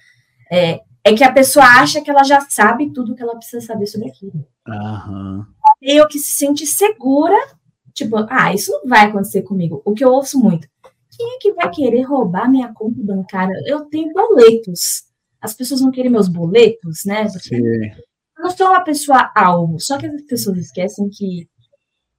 é, 0.51 0.81
é, 1.03 1.13
que 1.13 1.23
a 1.23 1.31
pessoa 1.31 1.65
acha 1.65 2.01
que 2.01 2.09
ela 2.09 2.23
já 2.23 2.41
sabe 2.41 2.91
tudo 2.91 3.15
que 3.15 3.23
ela 3.23 3.35
precisa 3.35 3.65
saber 3.65 3.87
sobre 3.87 4.09
aquilo. 4.09 4.45
Uhum. 4.67 5.45
Meio 5.81 6.07
que 6.07 6.19
se 6.19 6.33
sente 6.33 6.65
segura, 6.67 7.37
tipo, 7.93 8.17
ah, 8.29 8.53
isso 8.53 8.71
não 8.71 8.89
vai 8.89 9.05
acontecer 9.05 9.43
comigo. 9.43 9.81
O 9.85 9.93
que 9.93 10.03
eu 10.03 10.11
ouço 10.11 10.37
muito, 10.39 10.67
quem 11.17 11.35
é 11.35 11.37
que 11.39 11.53
vai 11.53 11.69
querer 11.69 12.01
roubar 12.01 12.49
minha 12.49 12.73
conta 12.73 13.01
bancária? 13.01 13.55
Eu 13.65 13.85
tenho 13.85 14.13
boletos 14.13 15.09
as 15.41 15.55
pessoas 15.55 15.81
vão 15.81 15.91
querer 15.91 16.09
meus 16.09 16.27
boletos, 16.27 17.03
né? 17.03 17.27
Porque 17.27 17.55
eu 17.55 18.43
não 18.43 18.51
sou 18.51 18.67
uma 18.67 18.83
pessoa 18.83 19.31
alvo, 19.35 19.79
só 19.79 19.97
que 19.97 20.05
as 20.05 20.21
pessoas 20.21 20.59
esquecem 20.59 21.09
que 21.09 21.49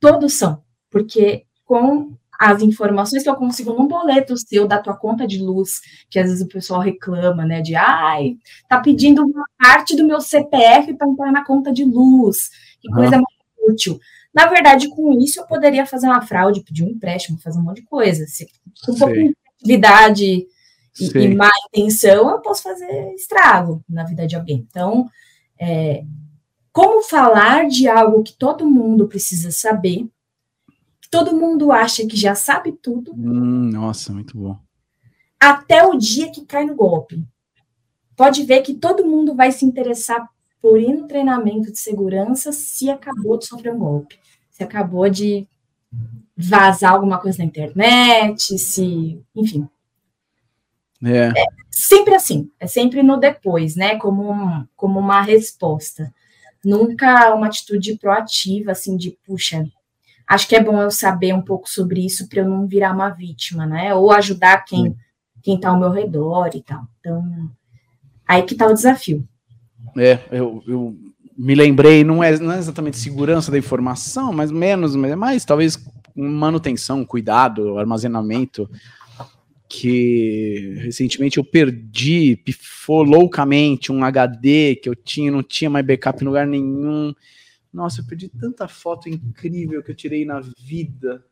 todos 0.01 0.35
são, 0.35 0.63
porque 0.91 1.47
com 1.65 2.17
as 2.43 2.61
informações 2.61 3.23
que 3.23 3.29
eu 3.31 3.37
consigo 3.37 3.73
num 3.73 3.87
boleto 3.87 4.37
seu 4.37 4.67
da 4.67 4.81
tua 4.81 4.97
conta 4.97 5.29
de 5.29 5.39
luz, 5.39 5.81
que 6.11 6.19
às 6.19 6.29
vezes 6.29 6.45
o 6.45 6.49
pessoal 6.49 6.81
reclama, 6.81 7.47
né, 7.47 7.61
de 7.61 7.77
ai, 7.77 8.37
tá 8.69 8.81
pedindo 8.81 9.23
uma 9.25 9.45
parte 9.57 9.95
do 9.95 10.05
meu 10.05 10.21
CPF 10.21 10.93
para 10.95 11.09
entrar 11.09 11.31
na 11.31 11.45
conta 11.45 11.73
de 11.73 11.85
luz, 11.85 12.51
que 12.81 12.89
coisa 12.91 13.13
mais 13.13 13.27
útil. 13.69 13.97
Na 14.35 14.47
verdade, 14.47 14.89
com 14.89 15.13
isso 15.21 15.39
eu 15.39 15.47
poderia 15.47 15.87
fazer 15.87 16.09
uma 16.09 16.23
fraude, 16.23 16.65
pedir 16.65 16.83
um 16.83 16.89
empréstimo, 16.89 17.39
fazer 17.39 17.61
um 17.61 17.63
monte 17.63 17.77
de 17.77 17.87
coisa. 17.87 18.27
Se, 18.27 18.49
com 18.85 18.91
um 18.91 18.99
pouco 18.99 19.15
de 19.15 19.37
atividade 19.61 20.25
e, 20.25 21.19
e 21.19 21.35
má 21.37 21.51
intenção, 21.69 22.29
eu 22.29 22.41
posso 22.41 22.65
fazer 22.65 23.15
estrago 23.15 23.85
na 23.89 24.03
vida 24.03 24.27
de 24.27 24.35
alguém. 24.35 24.67
Então, 24.69 25.09
é, 25.61 26.03
como 26.73 27.03
falar 27.03 27.69
de 27.69 27.87
algo 27.87 28.25
que 28.25 28.33
todo 28.33 28.69
mundo 28.69 29.07
precisa 29.07 29.53
saber, 29.53 30.09
todo 31.13 31.37
mundo 31.37 31.71
acha 31.71 32.07
que 32.07 32.17
já 32.17 32.35
sabe 32.35 32.73
tudo. 32.73 33.13
Hum, 33.13 33.71
nossa, 33.71 34.15
muito 34.15 34.39
bom. 34.39 34.59
Até 35.39 35.87
o 35.87 35.95
dia 35.95 36.33
que 36.33 36.47
cai 36.47 36.65
no 36.65 36.75
golpe. 36.75 37.23
Pode 38.17 38.43
ver 38.45 38.63
que 38.63 38.73
todo 38.73 39.07
mundo 39.07 39.35
vai 39.35 39.53
se 39.53 39.67
interessar 39.67 40.27
por 40.59 40.81
ir 40.81 40.95
no 40.95 41.07
treinamento 41.07 41.71
de 41.71 41.79
segurança 41.79 42.51
se 42.51 42.89
acabou 42.89 43.37
de 43.37 43.45
sofrer 43.45 43.75
um 43.75 43.79
golpe, 43.79 44.19
se 44.51 44.63
acabou 44.65 45.11
de 45.11 45.47
vazar 46.35 46.93
alguma 46.93 47.21
coisa 47.21 47.39
na 47.39 47.45
internet, 47.45 48.59
se, 48.59 49.21
enfim, 49.35 49.69
é. 51.05 51.29
é. 51.29 51.47
sempre 51.71 52.15
assim, 52.15 52.51
é 52.59 52.67
sempre 52.67 53.03
no 53.03 53.19
depois, 53.19 53.77
né? 53.77 53.97
Como, 53.97 54.33
um, 54.33 54.67
como 54.75 54.99
uma 54.99 55.21
resposta. 55.21 56.15
Nunca 56.65 57.35
uma 57.35 57.49
atitude 57.49 57.99
proativa, 57.99 58.71
assim, 58.71 58.97
de 58.97 59.19
puxa, 59.27 59.67
acho 60.35 60.49
que 60.49 60.57
é 60.57 60.63
bom 60.63 60.81
eu 60.81 60.91
saber 60.91 61.35
um 61.35 61.43
pouco 61.43 61.69
sobre 61.69 62.05
isso 62.05 62.29
para 62.29 62.41
eu 62.41 62.49
não 62.49 62.67
virar 62.67 62.93
uma 62.93 63.11
vítima, 63.11 63.67
né? 63.67 63.95
Ou 63.95 64.11
ajudar 64.13 64.65
quem 64.65 64.97
quem 65.43 65.57
está 65.57 65.71
ao 65.71 65.79
meu 65.79 65.91
redor 65.91 66.51
e 66.55 66.63
tal. 66.63 66.87
Então, 67.01 67.51
aí 68.27 68.43
que 68.43 68.55
está 68.55 68.67
o 68.67 68.75
desafio. 68.75 69.27
É, 69.99 70.19
eu, 70.31 70.63
eu 70.67 70.97
me 71.37 71.55
lembrei, 71.55 72.05
não 72.05 72.23
é, 72.23 72.39
não 72.39 72.53
é 72.53 72.59
exatamente 72.59 72.97
segurança 72.97 73.51
da 73.51 73.59
informação, 73.59 74.33
mas 74.33 74.51
menos, 74.51 74.95
mas 74.95 75.11
é 75.11 75.17
mais 75.17 75.45
talvez 75.45 75.79
manutenção, 76.15 77.05
cuidado, 77.05 77.79
armazenamento 77.79 78.71
que 79.69 80.75
recentemente 80.81 81.39
eu 81.39 81.45
perdi, 81.45 82.37
pifou 82.37 83.03
loucamente 83.03 83.91
um 83.91 84.05
HD 84.05 84.77
que 84.77 84.89
eu 84.89 84.95
tinha, 84.95 85.33
não 85.33 85.43
tinha 85.43 85.71
mais 85.71 85.85
backup 85.85 86.23
em 86.23 86.27
lugar 86.27 86.47
nenhum. 86.47 87.15
Nossa, 87.73 88.01
eu 88.01 88.07
perdi 88.07 88.29
tanta 88.29 88.69
foto 88.69 89.09
incrível 89.09 89.83
que 89.83 89.91
eu 89.91 89.97
tirei 89.97 90.25
na 90.25 90.41
vida. 90.41 91.25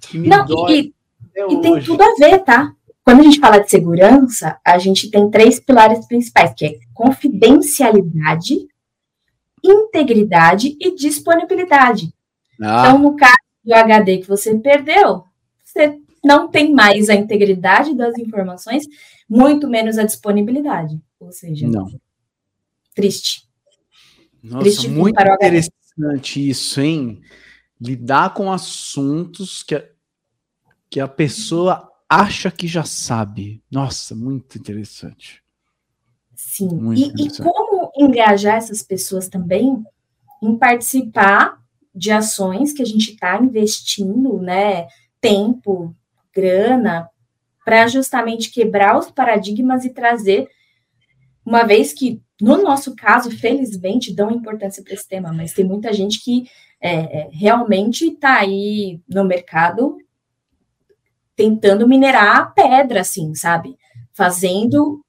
Que 0.00 0.18
me 0.18 0.28
não, 0.28 0.44
dói 0.44 0.92
e, 1.34 1.54
e 1.54 1.60
tem 1.60 1.82
tudo 1.82 2.02
a 2.02 2.14
ver, 2.18 2.40
tá? 2.40 2.74
Quando 3.04 3.20
a 3.20 3.22
gente 3.22 3.40
fala 3.40 3.58
de 3.58 3.70
segurança, 3.70 4.60
a 4.64 4.78
gente 4.78 5.10
tem 5.10 5.30
três 5.30 5.58
pilares 5.58 6.06
principais, 6.06 6.52
que 6.54 6.66
é 6.66 6.78
confidencialidade, 6.92 8.68
integridade 9.64 10.76
e 10.80 10.94
disponibilidade. 10.94 12.12
Ah. 12.60 12.80
Então, 12.80 12.98
no 12.98 13.16
caso 13.16 13.34
do 13.64 13.74
HD 13.74 14.18
que 14.18 14.28
você 14.28 14.56
perdeu, 14.58 15.24
você 15.64 15.98
não 16.22 16.48
tem 16.48 16.72
mais 16.72 17.08
a 17.08 17.14
integridade 17.14 17.94
das 17.94 18.16
informações, 18.18 18.84
muito 19.28 19.68
menos 19.68 19.98
a 19.98 20.04
disponibilidade. 20.04 21.00
Ou 21.18 21.32
seja, 21.32 21.66
não. 21.66 21.86
triste. 22.94 23.48
Nossa, 24.42 24.88
muito 24.88 25.20
interessante 25.20 26.48
isso, 26.48 26.80
hein? 26.80 27.20
Lidar 27.80 28.34
com 28.34 28.50
assuntos 28.52 29.62
que 29.62 29.74
a, 29.74 29.84
que 30.90 31.00
a 31.00 31.08
pessoa 31.08 31.90
acha 32.08 32.50
que 32.50 32.66
já 32.66 32.84
sabe. 32.84 33.62
Nossa, 33.70 34.14
muito 34.14 34.58
interessante. 34.58 35.42
Sim. 36.34 36.68
Muito 36.68 37.00
e, 37.00 37.04
interessante. 37.04 37.40
e 37.40 37.42
como 37.42 37.92
engajar 37.96 38.56
essas 38.56 38.82
pessoas 38.82 39.28
também 39.28 39.82
em 40.42 40.56
participar 40.58 41.62
de 41.94 42.10
ações 42.10 42.72
que 42.72 42.82
a 42.82 42.86
gente 42.86 43.12
está 43.12 43.38
investindo, 43.40 44.40
né, 44.40 44.88
tempo, 45.20 45.94
grana, 46.34 47.08
para 47.64 47.86
justamente 47.86 48.50
quebrar 48.50 48.98
os 48.98 49.10
paradigmas 49.10 49.84
e 49.84 49.90
trazer, 49.90 50.48
uma 51.44 51.64
vez 51.64 51.92
que, 51.92 52.20
no 52.42 52.60
nosso 52.60 52.96
caso, 52.96 53.30
felizmente, 53.30 54.12
dão 54.12 54.32
importância 54.32 54.82
para 54.82 54.94
esse 54.94 55.06
tema, 55.06 55.32
mas 55.32 55.52
tem 55.52 55.64
muita 55.64 55.92
gente 55.92 56.20
que 56.24 56.44
é, 56.80 57.20
é, 57.20 57.28
realmente 57.30 58.08
está 58.08 58.40
aí 58.40 59.00
no 59.08 59.22
mercado 59.22 59.96
tentando 61.36 61.86
minerar 61.86 62.36
a 62.36 62.46
pedra, 62.46 63.02
assim, 63.02 63.32
sabe? 63.36 63.78
Fazendo 64.12 65.00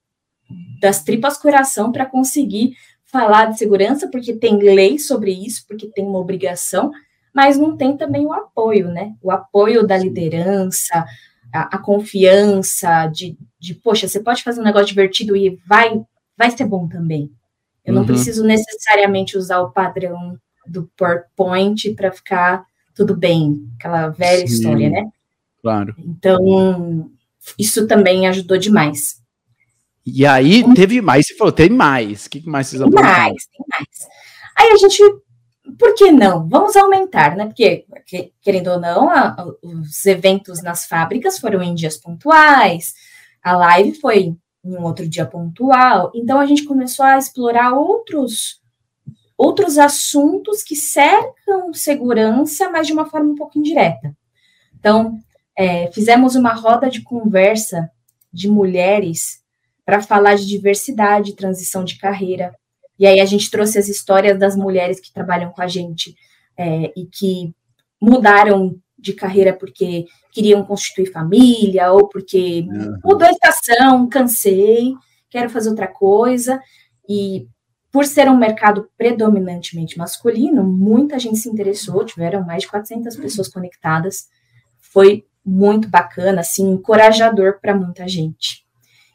das 0.80 1.02
tripas 1.02 1.36
coração 1.36 1.90
para 1.90 2.06
conseguir 2.06 2.76
falar 3.04 3.46
de 3.46 3.58
segurança, 3.58 4.08
porque 4.08 4.34
tem 4.34 4.58
lei 4.58 4.96
sobre 4.96 5.32
isso, 5.32 5.64
porque 5.66 5.88
tem 5.88 6.04
uma 6.06 6.20
obrigação, 6.20 6.92
mas 7.34 7.58
não 7.58 7.76
tem 7.76 7.96
também 7.96 8.24
o 8.24 8.32
apoio, 8.32 8.86
né? 8.92 9.12
O 9.20 9.32
apoio 9.32 9.84
da 9.84 9.96
liderança, 9.96 11.04
a, 11.52 11.76
a 11.76 11.78
confiança 11.78 13.08
de, 13.08 13.36
de, 13.58 13.74
poxa, 13.74 14.06
você 14.06 14.20
pode 14.20 14.44
fazer 14.44 14.60
um 14.60 14.64
negócio 14.64 14.86
divertido 14.86 15.36
e 15.36 15.58
vai, 15.66 16.00
vai 16.36 16.50
ser 16.50 16.64
bom 16.64 16.88
também. 16.88 17.30
Eu 17.84 17.92
não 17.92 18.00
uhum. 18.02 18.06
preciso 18.06 18.44
necessariamente 18.44 19.36
usar 19.36 19.60
o 19.60 19.70
padrão 19.70 20.38
do 20.66 20.90
PowerPoint 20.96 21.94
para 21.94 22.12
ficar 22.12 22.64
tudo 22.94 23.14
bem, 23.16 23.68
aquela 23.78 24.08
velha 24.08 24.46
Sim, 24.46 24.54
história, 24.54 24.88
né? 24.88 25.10
Claro. 25.60 25.94
Então, 25.98 27.10
isso 27.58 27.86
também 27.86 28.26
ajudou 28.26 28.56
demais. 28.56 29.22
E 30.06 30.26
aí 30.26 30.62
teve 30.74 31.00
mais, 31.00 31.26
você 31.26 31.34
falou, 31.34 31.52
tem 31.52 31.70
mais. 31.70 32.26
O 32.26 32.30
que 32.30 32.46
mais 32.46 32.68
vocês 32.68 32.82
Tem 32.82 32.90
mais, 32.90 33.46
tem 33.46 33.66
mais. 33.68 33.88
Aí 34.56 34.70
a 34.70 34.76
gente, 34.76 35.02
por 35.78 35.94
que 35.94 36.12
não? 36.12 36.48
Vamos 36.48 36.76
aumentar, 36.76 37.36
né? 37.36 37.46
Porque, 37.46 37.84
querendo 38.42 38.70
ou 38.70 38.80
não, 38.80 39.08
a, 39.08 39.34
os 39.62 40.04
eventos 40.06 40.62
nas 40.62 40.86
fábricas 40.86 41.38
foram 41.38 41.62
em 41.62 41.74
dias 41.74 41.96
pontuais, 41.96 42.94
a 43.42 43.56
live 43.56 43.98
foi 43.98 44.36
em 44.64 44.76
um 44.76 44.82
outro 44.82 45.06
dia 45.08 45.26
pontual. 45.26 46.10
Então 46.14 46.40
a 46.40 46.46
gente 46.46 46.64
começou 46.64 47.04
a 47.04 47.18
explorar 47.18 47.72
outros 47.74 48.62
outros 49.36 49.78
assuntos 49.78 50.62
que 50.62 50.76
cercam 50.76 51.72
segurança, 51.74 52.70
mas 52.70 52.86
de 52.86 52.92
uma 52.92 53.06
forma 53.06 53.32
um 53.32 53.34
pouco 53.34 53.58
indireta. 53.58 54.16
Então, 54.78 55.18
é, 55.56 55.90
fizemos 55.90 56.36
uma 56.36 56.52
roda 56.52 56.88
de 56.88 57.02
conversa 57.02 57.90
de 58.32 58.48
mulheres 58.48 59.42
para 59.84 60.00
falar 60.00 60.36
de 60.36 60.46
diversidade, 60.46 61.34
transição 61.34 61.84
de 61.84 61.98
carreira. 61.98 62.54
E 62.98 63.06
aí 63.06 63.20
a 63.20 63.24
gente 63.24 63.50
trouxe 63.50 63.78
as 63.78 63.88
histórias 63.88 64.38
das 64.38 64.56
mulheres 64.56 65.00
que 65.00 65.12
trabalham 65.12 65.50
com 65.50 65.60
a 65.60 65.66
gente 65.66 66.14
é, 66.56 66.92
e 66.96 67.06
que 67.06 67.52
mudaram 68.00 68.76
de 69.04 69.12
carreira 69.12 69.52
porque 69.52 70.06
queriam 70.32 70.64
constituir 70.64 71.12
família 71.12 71.92
ou 71.92 72.08
porque 72.08 72.66
uhum. 72.68 72.98
mudou 73.04 73.28
a 73.28 73.30
estação, 73.30 74.08
cansei, 74.08 74.94
quero 75.28 75.50
fazer 75.50 75.68
outra 75.68 75.86
coisa. 75.86 76.60
E 77.08 77.46
por 77.92 78.06
ser 78.06 78.28
um 78.28 78.36
mercado 78.36 78.88
predominantemente 78.96 79.98
masculino, 79.98 80.64
muita 80.64 81.18
gente 81.18 81.38
se 81.38 81.48
interessou, 81.48 82.04
tiveram 82.04 82.42
mais 82.42 82.62
de 82.62 82.68
400 82.70 83.14
pessoas 83.16 83.48
conectadas. 83.48 84.26
Foi 84.78 85.24
muito 85.44 85.88
bacana, 85.88 86.40
assim, 86.40 86.70
encorajador 86.70 87.60
para 87.60 87.76
muita 87.76 88.08
gente. 88.08 88.64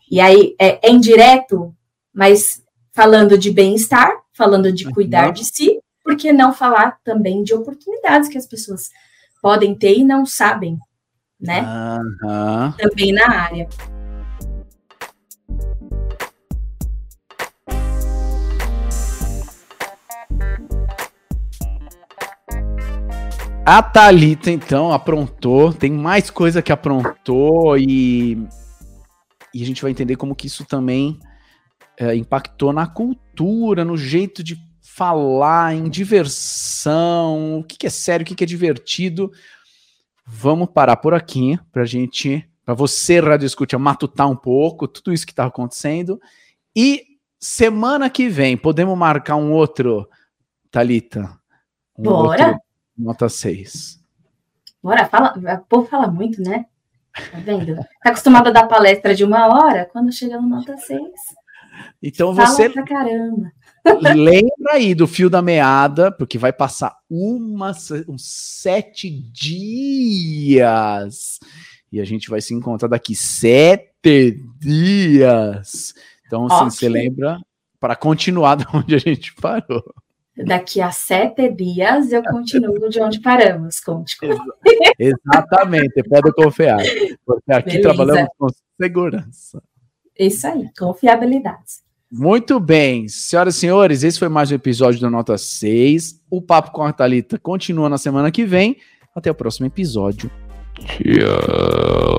E 0.10 0.22
aí 0.22 0.56
é, 0.60 0.88
é 0.88 0.92
indireto, 0.92 1.76
mas 2.14 2.64
falando 2.94 3.38
de 3.38 3.52
bem-estar, 3.52 4.12
falando 4.34 4.72
de 4.72 4.86
cuidar 4.92 5.32
de 5.32 5.44
si, 5.44 5.80
por 6.04 6.16
que 6.16 6.32
não 6.32 6.54
falar 6.54 7.00
também 7.04 7.44
de 7.44 7.54
oportunidades 7.54 8.30
que 8.30 8.38
as 8.38 8.46
pessoas 8.46 8.90
podem 9.42 9.76
ter 9.76 9.98
e 9.98 10.04
não 10.04 10.26
sabem, 10.26 10.78
né? 11.40 11.62
Uhum. 11.62 12.72
Também 12.78 13.14
na 13.14 13.30
área. 13.30 13.68
A 23.66 23.84
Thalita, 23.84 24.50
então, 24.50 24.92
aprontou. 24.92 25.72
Tem 25.72 25.92
mais 25.92 26.30
coisa 26.30 26.62
que 26.62 26.72
aprontou 26.72 27.78
e 27.78 28.48
e 29.54 29.64
a 29.64 29.66
gente 29.66 29.82
vai 29.82 29.92
entender 29.92 30.16
como 30.16 30.36
que 30.36 30.48
isso 30.48 30.66
também 30.66 31.20
é, 31.98 32.16
impactou 32.16 32.72
na 32.72 32.88
cultura, 32.88 33.84
no 33.84 33.98
jeito 33.98 34.44
de 34.44 34.58
falar, 35.00 35.74
em 35.74 35.90
diversão, 35.90 37.60
o 37.60 37.64
que, 37.64 37.78
que 37.78 37.88
é 37.88 37.90
sério, 37.90 38.26
o 38.26 38.28
que, 38.28 38.36
que 38.36 38.44
é 38.44 38.48
divertido. 38.48 39.32
Vamos 40.26 40.68
parar 40.74 40.98
por 40.98 41.14
aqui 41.14 41.58
para 41.72 41.86
gente, 41.86 42.46
para 42.66 42.74
você, 42.74 43.22
Rádio 43.22 43.46
Escute, 43.46 43.78
matutar 43.78 44.30
um 44.30 44.36
pouco 44.36 44.90
tudo 44.90 45.14
isso 45.14 45.26
que 45.26 45.32
está 45.32 45.46
acontecendo. 45.46 46.20
E 46.76 47.18
semana 47.40 48.10
que 48.10 48.28
vem, 48.28 48.58
podemos 48.58 48.98
marcar 48.98 49.38
um 49.38 49.54
outro, 49.54 50.06
Talita? 50.70 51.34
Um 51.98 52.04
Bora. 52.04 52.48
Outro, 52.48 52.62
nota 52.98 53.30
6. 53.30 54.04
Bora, 54.84 55.06
fala, 55.06 55.34
o 55.38 55.66
povo 55.66 55.88
fala 55.88 56.08
muito, 56.08 56.42
né? 56.42 56.66
Tá 57.32 57.40
vendo? 57.40 57.78
Tá 58.04 58.10
acostumado 58.10 58.48
a 58.48 58.52
dar 58.52 58.68
palestra 58.68 59.16
de 59.16 59.24
uma 59.24 59.48
hora, 59.48 59.90
quando 59.94 60.12
chega 60.12 60.42
no 60.42 60.50
nota 60.50 60.76
6. 60.76 61.00
Então 62.02 62.34
você. 62.34 62.70
Pra 62.70 62.84
caramba. 62.84 63.52
Lembra 64.14 64.74
aí 64.74 64.94
do 64.94 65.08
fio 65.08 65.30
da 65.30 65.42
meada, 65.42 66.12
porque 66.12 66.38
vai 66.38 66.52
passar 66.52 66.96
uma, 67.10 67.72
uns 68.08 68.24
sete 68.26 69.10
dias. 69.10 70.60
E 71.92 72.00
a 72.00 72.06
gente 72.06 72.30
vai 72.30 72.40
se 72.42 72.54
encontrar 72.54 72.88
daqui 72.88 73.16
sete 73.16 74.40
dias. 74.60 75.94
Então, 76.28 76.46
okay. 76.46 76.58
assim, 76.58 76.70
você 76.70 76.88
lembra 76.90 77.40
para 77.80 77.96
continuar 77.96 78.56
de 78.58 78.66
onde 78.74 78.96
a 78.96 79.00
gente 79.00 79.34
parou. 79.36 79.84
Daqui 80.38 80.80
a 80.80 80.92
sete 80.92 81.50
dias 81.50 82.14
eu 82.14 82.24
continuo 82.24 82.90
de 82.90 83.02
onde 83.02 83.20
paramos, 83.20 83.82
conte 83.82 84.18
Exatamente, 84.98 86.02
pode 86.04 86.32
confiar. 86.32 86.80
Porque 87.26 87.52
aqui 87.52 87.78
Beleza. 87.78 87.82
trabalhamos 87.82 88.30
com 88.38 88.48
segurança. 88.82 89.62
Isso 90.20 90.46
aí, 90.46 90.70
confiabilidade. 90.78 91.80
Muito 92.12 92.60
bem, 92.60 93.08
senhoras 93.08 93.56
e 93.56 93.60
senhores, 93.60 94.04
esse 94.04 94.20
foi 94.20 94.28
mais 94.28 94.52
um 94.52 94.56
episódio 94.56 95.00
do 95.00 95.10
Nota 95.10 95.38
6. 95.38 96.22
O 96.30 96.42
Papo 96.42 96.72
com 96.72 96.84
a 96.84 96.92
Thalita 96.92 97.40
continua 97.40 97.88
na 97.88 97.98
semana 97.98 98.30
que 98.30 98.44
vem. 98.44 98.78
Até 99.16 99.32
o 99.32 99.36
próximo 99.36 99.68
episódio. 99.68 100.30
Tchau. 100.76 102.19